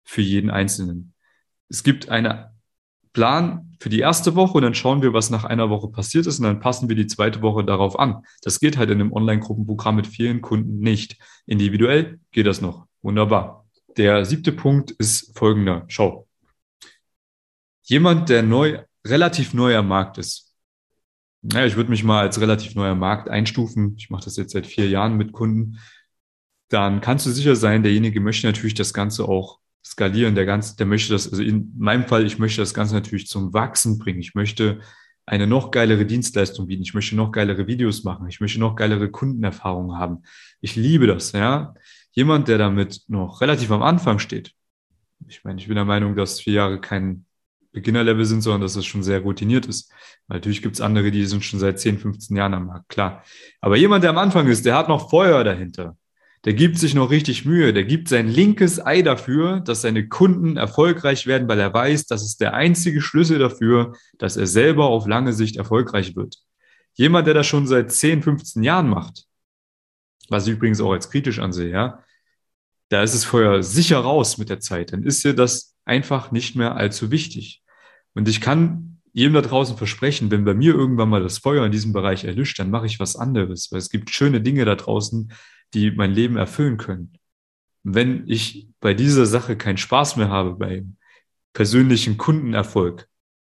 für 0.04 0.22
jeden 0.22 0.52
Einzelnen. 0.52 1.14
Es 1.70 1.84
gibt 1.84 2.10
eine 2.10 2.49
Plan 3.14 3.76
für 3.80 3.90
die 3.90 4.00
erste 4.00 4.36
Woche 4.36 4.58
und 4.58 4.64
dann 4.64 4.76
schauen 4.76 5.02
wir, 5.02 5.14
was 5.14 5.30
nach 5.30 5.44
einer 5.44 5.70
Woche 5.70 5.88
passiert 5.90 6.28
ist 6.28 6.40
und 6.40 6.46
dann 6.46 6.60
passen 6.60 6.90
wir 6.90 6.96
die 6.96 7.08
zweite 7.08 7.42
Woche 7.42 7.64
darauf 7.64 7.98
an. 7.98 8.24
Das 8.42 8.60
geht 8.60 8.78
halt 8.78 8.90
in 8.90 9.02
einem 9.02 9.14
Online-Gruppenprogramm 9.14 9.96
mit 9.96 10.08
vielen 10.08 10.42
Kunden 10.42 10.80
nicht. 10.80 11.18
Individuell 11.46 12.20
geht 12.32 12.46
das 12.46 12.62
noch. 12.62 12.86
Wunderbar. 13.02 13.66
Der 13.98 14.26
siebte 14.26 14.52
Punkt 14.52 14.92
ist 14.92 15.38
folgender. 15.38 15.86
Schau. 15.88 16.28
Jemand, 17.84 18.30
der 18.30 18.44
neu, 18.44 18.80
relativ 19.06 19.54
neu 19.54 19.76
am 19.76 19.88
Markt 19.88 20.18
ist. 20.18 20.54
Naja, 21.42 21.66
ich 21.66 21.76
würde 21.76 21.90
mich 21.90 22.04
mal 22.04 22.22
als 22.22 22.40
relativ 22.42 22.76
neuer 22.76 22.96
Markt 22.96 23.30
einstufen. 23.30 23.96
Ich 23.98 24.10
mache 24.10 24.26
das 24.26 24.36
jetzt 24.36 24.52
seit 24.52 24.68
vier 24.68 24.90
Jahren 24.90 25.16
mit 25.16 25.32
Kunden. 25.32 25.80
Dann 26.68 27.02
kannst 27.02 27.26
du 27.26 27.32
sicher 27.32 27.56
sein, 27.56 27.82
derjenige 27.82 28.20
möchte 28.20 28.46
natürlich 28.46 28.76
das 28.76 28.94
Ganze 28.94 29.28
auch 29.28 29.60
skalieren. 29.90 30.36
Der 30.36 30.46
ganze, 30.46 30.78
der 30.78 30.86
möchte 30.86 31.14
das, 31.14 31.30
also 31.30 31.42
in 31.42 31.74
meinem 31.78 32.06
Fall, 32.06 32.26
ich 32.26 32.38
möchte 32.38 32.62
das 32.62 32.74
Ganze 32.74 32.94
natürlich 32.94 33.28
zum 33.28 33.54
Wachsen 33.54 33.98
bringen. 33.98 34.20
Ich 34.20 34.36
möchte 34.36 34.82
eine 35.26 35.48
noch 35.48 35.72
geilere 35.72 36.06
Dienstleistung 36.06 36.68
bieten. 36.68 36.84
Ich 36.84 36.94
möchte 36.94 37.16
noch 37.16 37.32
geilere 37.32 37.68
Videos 37.68 38.04
machen. 38.04 38.28
Ich 38.28 38.40
möchte 38.40 38.60
noch 38.60 38.76
geilere 38.76 39.10
Kundenerfahrungen 39.10 39.98
haben. 39.98 40.24
Ich 40.62 40.76
liebe 40.76 41.08
das, 41.08 41.32
ja. 41.32 41.74
Jemand, 42.12 42.48
der 42.48 42.58
damit 42.58 43.04
noch 43.08 43.42
relativ 43.42 43.72
am 43.72 43.84
Anfang 43.84 44.20
steht. 44.20 44.54
Ich 45.28 45.44
meine, 45.44 45.60
ich 45.60 45.68
bin 45.68 45.76
der 45.76 45.86
Meinung, 45.86 46.16
dass 46.16 46.40
vier 46.40 46.54
Jahre 46.54 46.82
kein 46.82 47.26
Beginnerlevel 47.72 48.26
sind, 48.26 48.42
sondern 48.42 48.62
dass 48.62 48.76
es 48.76 48.86
schon 48.86 49.04
sehr 49.04 49.20
routiniert 49.20 49.68
ist. 49.68 49.92
Natürlich 50.28 50.62
gibt 50.62 50.76
es 50.76 50.82
andere, 50.82 51.12
die 51.12 51.26
sind 51.26 51.44
schon 51.44 51.60
seit 51.60 51.80
10, 51.80 52.00
15 52.00 52.36
Jahren 52.36 52.54
am 52.56 52.66
Markt, 52.66 52.90
klar. 52.90 53.24
Aber 53.62 53.78
jemand, 53.78 54.04
der 54.04 54.10
am 54.10 54.18
Anfang 54.18 54.48
ist, 54.48 54.66
der 54.66 54.76
hat 54.76 54.90
noch 54.90 55.10
Feuer 55.10 55.44
dahinter 55.44 55.96
der 56.46 56.54
gibt 56.54 56.78
sich 56.78 56.94
noch 56.94 57.10
richtig 57.10 57.46
Mühe, 57.46 57.74
der 57.74 57.84
gibt 57.84 58.08
sein 58.08 58.28
linkes 58.28 58.86
Ei 58.86 59.02
dafür, 59.02 59.60
dass 59.60 59.82
seine 59.82 60.08
Kunden 60.08 60.56
erfolgreich 60.56 61.28
werden, 61.28 61.48
weil 61.50 61.60
er 61.60 61.74
weiß, 61.74 62.06
das 62.06 62.24
ist 62.24 62.40
der 62.40 62.54
einzige 62.54 63.02
Schlüssel 63.02 63.40
dafür, 63.40 63.94
dass 64.18 64.38
er 64.38 64.48
selber 64.48 64.86
auf 64.86 65.06
lange 65.06 65.34
Sicht 65.34 65.58
erfolgreich 65.58 66.16
wird. 66.16 66.38
Jemand, 66.94 67.28
der 67.28 67.34
das 67.34 67.48
schon 67.48 67.68
seit 67.68 67.92
10, 67.92 68.24
15 68.24 68.64
Jahren 68.64 68.90
macht, 68.90 69.26
was 70.30 70.48
ich 70.48 70.54
übrigens 70.54 70.80
auch 70.80 70.94
als 70.94 71.10
kritisch 71.10 71.40
ansehe, 71.40 71.72
ja, 71.72 72.04
da 72.90 73.04
ist 73.04 73.14
es 73.14 73.26
vorher 73.26 73.62
sicher 73.62 74.00
raus 74.00 74.38
mit 74.38 74.50
der 74.50 74.60
Zeit, 74.60 74.94
dann 74.94 75.04
ist 75.04 75.24
dir 75.24 75.34
das 75.34 75.76
einfach 75.86 76.32
nicht 76.32 76.56
mehr 76.56 76.76
allzu 76.76 77.12
wichtig. 77.12 77.64
Und 78.14 78.28
ich 78.28 78.42
kann 78.42 79.00
jedem 79.12 79.34
da 79.34 79.42
draußen 79.42 79.76
versprechen, 79.76 80.32
wenn 80.32 80.46
bei 80.46 80.54
mir 80.54 80.74
irgendwann 80.74 81.10
mal 81.10 81.22
das 81.22 81.40
Feuer 81.40 81.66
in 81.66 81.72
diesem 81.72 81.94
Bereich 81.94 82.24
erlischt, 82.24 82.60
dann 82.60 82.70
mache 82.70 82.86
ich 82.86 83.00
was 83.00 83.16
anderes, 83.16 83.72
weil 83.72 83.80
es 83.80 83.90
gibt 83.90 84.10
schöne 84.10 84.42
Dinge 84.42 84.66
da 84.66 84.76
draußen, 84.76 85.32
die 85.74 85.92
mein 85.92 86.12
Leben 86.12 86.38
erfüllen 86.38 86.78
können. 86.78 87.14
Wenn 87.84 88.28
ich 88.28 88.68
bei 88.80 88.94
dieser 88.94 89.26
Sache 89.26 89.56
keinen 89.58 89.78
Spaß 89.78 90.16
mehr 90.16 90.30
habe, 90.30 90.56
beim 90.56 90.98
persönlichen 91.54 92.18
Kundenerfolg, 92.18 93.08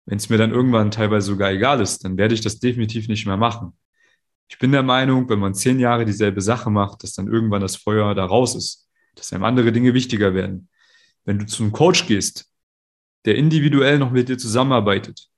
wenn 0.07 0.19
es 0.19 0.29
mir 0.29 0.39
dann 0.39 0.51
irgendwann 0.53 0.91
teilweise 0.91 1.29
sogar 1.29 1.51
egal 1.51 1.81
ist, 1.81 2.05
dann 2.05 2.17
werde 2.17 2.35
ich 2.35 2.41
das 2.41 2.59
definitiv 2.59 3.09
nicht 3.09 3.27
mehr 3.27 3.37
machen. 3.37 3.73
Ich 4.49 4.59
bin 4.59 4.73
der 4.73 4.83
Meinung, 4.83 5.29
wenn 5.29 5.39
man 5.39 5.55
zehn 5.55 5.81
Jahre 5.81 6.05
dieselbe 6.05 6.41
Sache 6.41 6.71
macht, 6.71 7.03
dass 7.03 7.15
dann 7.15 7.29
irgendwann 7.29 7.63
das 7.63 7.77
Feuer 7.77 8.15
da 8.15 8.25
raus 8.27 8.55
ist, 8.55 8.89
dass 9.15 9.33
einem 9.33 9.45
andere 9.45 9.73
Dinge 9.73 9.95
wichtiger 9.95 10.35
werden. 10.35 10.69
Wenn 11.25 11.39
du 11.39 11.47
zu 11.47 11.63
einem 11.63 11.73
Coach 11.73 12.07
gehst, 12.07 12.51
der 13.25 13.37
individuell 13.37 13.99
noch 13.99 14.11
mit 14.11 14.29
dir 14.29 14.37
zusammenarbeitet, 14.37 15.29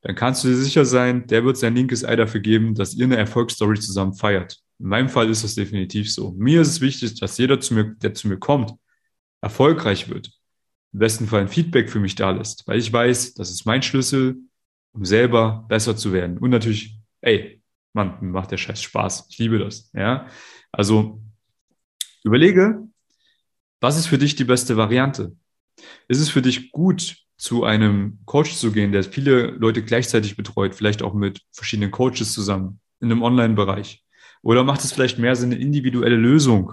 dann 0.00 0.14
kannst 0.14 0.42
du 0.42 0.48
dir 0.48 0.56
sicher 0.56 0.84
sein, 0.84 1.26
der 1.26 1.44
wird 1.44 1.56
sein 1.56 1.74
linkes 1.74 2.04
Ei 2.04 2.16
dafür 2.16 2.40
geben, 2.40 2.74
dass 2.74 2.94
ihr 2.94 3.04
eine 3.04 3.16
Erfolgsstory 3.16 3.78
zusammen 3.78 4.14
feiert. 4.14 4.60
In 4.78 4.88
meinem 4.88 5.08
Fall 5.08 5.30
ist 5.30 5.44
das 5.44 5.54
definitiv 5.54 6.12
so. 6.12 6.32
Mir 6.32 6.60
ist 6.60 6.68
es 6.68 6.80
wichtig, 6.80 7.18
dass 7.18 7.38
jeder, 7.38 7.60
zu 7.60 7.74
mir, 7.74 7.94
der 7.96 8.14
zu 8.14 8.28
mir 8.28 8.38
kommt, 8.38 8.72
erfolgreich 9.40 10.08
wird. 10.08 10.30
Im 10.92 10.98
besten 11.00 11.26
Fall 11.26 11.42
ein 11.42 11.48
Feedback 11.48 11.90
für 11.90 12.00
mich 12.00 12.14
da 12.14 12.30
lässt, 12.30 12.66
weil 12.66 12.78
ich 12.78 12.92
weiß, 12.92 13.34
das 13.34 13.50
ist 13.50 13.66
mein 13.66 13.82
Schlüssel, 13.82 14.36
um 14.92 15.04
selber 15.04 15.64
besser 15.68 15.96
zu 15.96 16.12
werden. 16.12 16.38
Und 16.38 16.50
natürlich, 16.50 16.98
ey, 17.20 17.62
Mann, 17.92 18.18
mir 18.20 18.32
macht 18.32 18.50
der 18.50 18.58
Scheiß 18.58 18.82
Spaß. 18.82 19.26
Ich 19.30 19.38
liebe 19.38 19.58
das. 19.58 19.90
Ja, 19.94 20.28
also 20.72 21.22
überlege, 22.24 22.86
was 23.80 23.98
ist 23.98 24.06
für 24.06 24.18
dich 24.18 24.36
die 24.36 24.44
beste 24.44 24.76
Variante? 24.76 25.36
Ist 26.08 26.20
es 26.20 26.28
für 26.28 26.42
dich 26.42 26.72
gut, 26.72 27.16
zu 27.38 27.64
einem 27.64 28.18
Coach 28.24 28.54
zu 28.54 28.72
gehen, 28.72 28.92
der 28.92 29.04
viele 29.04 29.50
Leute 29.50 29.82
gleichzeitig 29.82 30.36
betreut, 30.36 30.74
vielleicht 30.74 31.02
auch 31.02 31.14
mit 31.14 31.42
verschiedenen 31.52 31.90
Coaches 31.90 32.32
zusammen 32.32 32.80
in 33.00 33.10
einem 33.10 33.22
Online-Bereich? 33.22 34.05
Oder 34.46 34.62
macht 34.62 34.84
es 34.84 34.92
vielleicht 34.92 35.18
mehr 35.18 35.34
Sinn, 35.34 35.50
eine 35.50 35.60
individuelle 35.60 36.14
Lösung 36.14 36.72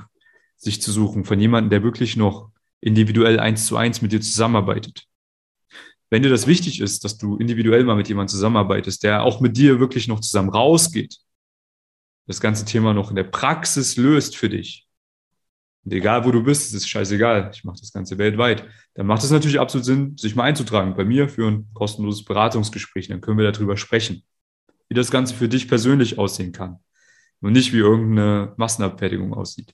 sich 0.58 0.80
zu 0.80 0.92
suchen 0.92 1.26
von 1.26 1.40
jemandem, 1.40 1.72
der 1.72 1.82
wirklich 1.82 2.16
noch 2.16 2.52
individuell 2.82 3.40
eins 3.40 3.66
zu 3.66 3.78
eins 3.78 4.00
mit 4.04 4.12
dir 4.12 4.22
zusammenarbeitet? 4.22 5.08
Wenn 6.12 6.22
dir 6.22 6.30
das 6.30 6.46
wichtig 6.46 6.82
ist, 6.82 7.04
dass 7.04 7.18
du 7.18 7.36
individuell 7.38 7.84
mal 7.84 7.96
mit 7.96 8.08
jemandem 8.08 8.28
zusammenarbeitest, 8.28 9.02
der 9.02 9.24
auch 9.24 9.42
mit 9.42 9.58
dir 9.58 9.80
wirklich 9.80 10.08
noch 10.08 10.20
zusammen 10.20 10.50
rausgeht, 10.50 11.18
das 12.28 12.40
ganze 12.40 12.64
Thema 12.64 12.94
noch 12.94 13.10
in 13.10 13.16
der 13.16 13.24
Praxis 13.24 13.98
löst 13.98 14.38
für 14.38 14.50
dich, 14.50 14.88
und 15.84 15.94
egal 15.94 16.26
wo 16.26 16.32
du 16.32 16.44
bist, 16.44 16.68
es 16.68 16.74
ist 16.74 16.88
scheißegal, 16.88 17.50
ich 17.56 17.64
mache 17.64 17.80
das 17.80 17.92
Ganze 17.92 18.20
weltweit, 18.20 18.68
dann 18.94 19.08
macht 19.08 19.24
es 19.24 19.32
natürlich 19.32 19.60
absolut 19.60 19.84
Sinn, 19.86 20.16
sich 20.16 20.36
mal 20.36 20.44
einzutragen 20.44 20.96
bei 20.96 21.06
mir 21.06 21.28
für 21.28 21.48
ein 21.48 21.68
kostenloses 21.74 22.24
Beratungsgespräch. 22.24 23.08
Dann 23.08 23.20
können 23.20 23.40
wir 23.40 23.52
darüber 23.52 23.78
sprechen, 23.78 24.24
wie 24.90 24.94
das 24.94 25.10
Ganze 25.10 25.34
für 25.34 25.50
dich 25.50 25.68
persönlich 25.68 26.20
aussehen 26.20 26.52
kann 26.52 26.78
und 27.44 27.54
nicht 27.54 27.74
wie 27.74 27.80
irgendeine 27.80 28.54
Massenabfertigung 28.58 29.34
aussieht. 29.34 29.74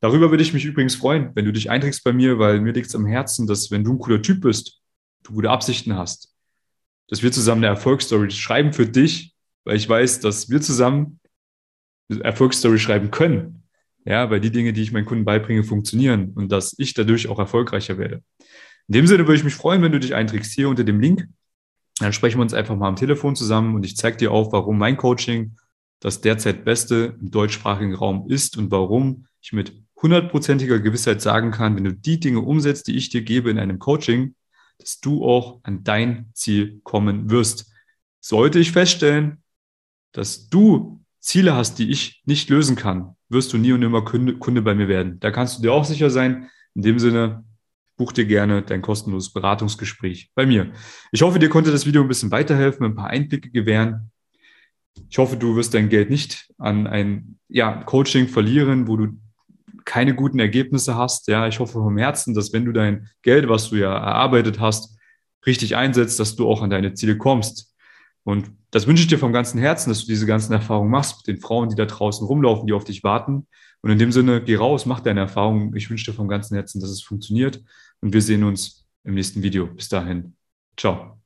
Darüber 0.00 0.30
würde 0.30 0.42
ich 0.42 0.54
mich 0.54 0.64
übrigens 0.64 0.94
freuen, 0.94 1.30
wenn 1.34 1.44
du 1.44 1.52
dich 1.52 1.68
einträgst 1.68 2.04
bei 2.04 2.12
mir, 2.12 2.38
weil 2.38 2.60
mir 2.60 2.72
liegt 2.72 2.86
es 2.86 2.94
am 2.94 3.04
Herzen, 3.04 3.46
dass 3.46 3.70
wenn 3.70 3.84
du 3.84 3.94
ein 3.94 3.98
cooler 3.98 4.22
Typ 4.22 4.40
bist, 4.42 4.80
du 5.24 5.34
gute 5.34 5.50
Absichten 5.50 5.96
hast, 5.96 6.34
dass 7.08 7.22
wir 7.22 7.32
zusammen 7.32 7.64
eine 7.64 7.74
Erfolgsstory 7.74 8.30
schreiben 8.30 8.72
für 8.72 8.86
dich, 8.86 9.34
weil 9.64 9.76
ich 9.76 9.88
weiß, 9.88 10.20
dass 10.20 10.48
wir 10.48 10.60
zusammen 10.60 11.20
eine 12.10 12.22
Erfolgsstory 12.24 12.78
schreiben 12.78 13.10
können. 13.10 13.64
Ja, 14.06 14.30
weil 14.30 14.40
die 14.40 14.50
Dinge, 14.50 14.72
die 14.72 14.80
ich 14.80 14.92
meinen 14.92 15.04
Kunden 15.04 15.26
beibringe, 15.26 15.62
funktionieren 15.62 16.32
und 16.34 16.50
dass 16.50 16.74
ich 16.78 16.94
dadurch 16.94 17.28
auch 17.28 17.38
erfolgreicher 17.38 17.98
werde. 17.98 18.22
In 18.88 18.94
dem 18.94 19.06
Sinne 19.06 19.26
würde 19.26 19.36
ich 19.36 19.44
mich 19.44 19.54
freuen, 19.54 19.82
wenn 19.82 19.92
du 19.92 20.00
dich 20.00 20.14
einträgst 20.14 20.54
hier 20.54 20.70
unter 20.70 20.84
dem 20.84 21.00
Link. 21.00 21.28
Dann 21.98 22.14
sprechen 22.14 22.38
wir 22.38 22.42
uns 22.42 22.54
einfach 22.54 22.76
mal 22.76 22.88
am 22.88 22.96
Telefon 22.96 23.36
zusammen 23.36 23.74
und 23.74 23.84
ich 23.84 23.96
zeige 23.96 24.16
dir 24.16 24.30
auf, 24.30 24.52
warum 24.52 24.78
mein 24.78 24.96
Coaching 24.96 25.56
das 26.00 26.20
derzeit 26.20 26.64
Beste 26.64 27.16
im 27.20 27.30
deutschsprachigen 27.30 27.94
Raum 27.94 28.28
ist 28.28 28.56
und 28.56 28.70
warum 28.70 29.26
ich 29.40 29.52
mit 29.52 29.72
hundertprozentiger 30.02 30.80
Gewissheit 30.80 31.20
sagen 31.20 31.50
kann, 31.50 31.76
wenn 31.76 31.84
du 31.84 31.92
die 31.92 32.18
Dinge 32.18 32.40
umsetzt, 32.40 32.88
die 32.88 32.96
ich 32.96 33.10
dir 33.10 33.22
gebe 33.22 33.50
in 33.50 33.58
einem 33.58 33.78
Coaching, 33.78 34.34
dass 34.78 35.00
du 35.00 35.24
auch 35.24 35.60
an 35.62 35.84
dein 35.84 36.30
Ziel 36.32 36.80
kommen 36.84 37.30
wirst. 37.30 37.70
Sollte 38.20 38.58
ich 38.58 38.72
feststellen, 38.72 39.42
dass 40.12 40.48
du 40.48 41.04
Ziele 41.20 41.54
hast, 41.54 41.78
die 41.78 41.90
ich 41.90 42.22
nicht 42.24 42.48
lösen 42.48 42.76
kann, 42.76 43.16
wirst 43.28 43.52
du 43.52 43.58
nie 43.58 43.72
und 43.72 43.80
nimmer 43.80 44.02
Kunde, 44.04 44.38
Kunde 44.38 44.62
bei 44.62 44.74
mir 44.74 44.88
werden. 44.88 45.20
Da 45.20 45.30
kannst 45.30 45.58
du 45.58 45.62
dir 45.62 45.72
auch 45.72 45.84
sicher 45.84 46.08
sein. 46.08 46.48
In 46.74 46.82
dem 46.82 46.98
Sinne, 46.98 47.44
buch 47.96 48.12
dir 48.12 48.24
gerne 48.24 48.62
dein 48.62 48.80
kostenloses 48.80 49.32
Beratungsgespräch 49.32 50.30
bei 50.34 50.46
mir. 50.46 50.72
Ich 51.12 51.20
hoffe, 51.20 51.38
dir 51.38 51.50
konnte 51.50 51.70
das 51.70 51.84
Video 51.84 52.00
ein 52.00 52.08
bisschen 52.08 52.30
weiterhelfen, 52.30 52.86
ein 52.86 52.94
paar 52.94 53.10
Einblicke 53.10 53.50
gewähren. 53.50 54.10
Ich 55.08 55.18
hoffe, 55.18 55.36
du 55.36 55.56
wirst 55.56 55.74
dein 55.74 55.88
Geld 55.88 56.10
nicht 56.10 56.48
an 56.58 56.86
ein 56.86 57.38
ja, 57.48 57.82
Coaching 57.84 58.28
verlieren, 58.28 58.86
wo 58.86 58.96
du 58.96 59.08
keine 59.84 60.14
guten 60.14 60.38
Ergebnisse 60.38 60.96
hast. 60.96 61.28
Ja, 61.28 61.48
ich 61.48 61.58
hoffe 61.58 61.74
vom 61.74 61.98
Herzen, 61.98 62.34
dass 62.34 62.52
wenn 62.52 62.64
du 62.64 62.72
dein 62.72 63.08
Geld, 63.22 63.48
was 63.48 63.70
du 63.70 63.76
ja 63.76 63.92
erarbeitet 63.92 64.60
hast, 64.60 64.96
richtig 65.46 65.76
einsetzt, 65.76 66.20
dass 66.20 66.36
du 66.36 66.48
auch 66.48 66.62
an 66.62 66.70
deine 66.70 66.94
Ziele 66.94 67.16
kommst. 67.16 67.74
Und 68.22 68.50
das 68.70 68.86
wünsche 68.86 69.02
ich 69.02 69.08
dir 69.08 69.18
vom 69.18 69.32
ganzen 69.32 69.58
Herzen, 69.58 69.90
dass 69.90 70.02
du 70.02 70.06
diese 70.06 70.26
ganzen 70.26 70.52
Erfahrungen 70.52 70.90
machst 70.90 71.16
mit 71.18 71.26
den 71.26 71.42
Frauen, 71.42 71.68
die 71.68 71.74
da 71.74 71.86
draußen 71.86 72.26
rumlaufen, 72.26 72.66
die 72.66 72.72
auf 72.72 72.84
dich 72.84 73.02
warten. 73.02 73.46
Und 73.82 73.90
in 73.90 73.98
dem 73.98 74.12
Sinne, 74.12 74.42
geh 74.42 74.56
raus, 74.56 74.86
mach 74.86 75.00
deine 75.00 75.20
Erfahrungen. 75.20 75.74
Ich 75.74 75.88
wünsche 75.88 76.10
dir 76.10 76.16
vom 76.16 76.28
ganzen 76.28 76.54
Herzen, 76.54 76.80
dass 76.80 76.90
es 76.90 77.02
funktioniert. 77.02 77.62
Und 78.00 78.12
wir 78.12 78.22
sehen 78.22 78.44
uns 78.44 78.86
im 79.04 79.14
nächsten 79.14 79.42
Video. 79.42 79.66
Bis 79.66 79.88
dahin. 79.88 80.36
Ciao. 80.76 81.19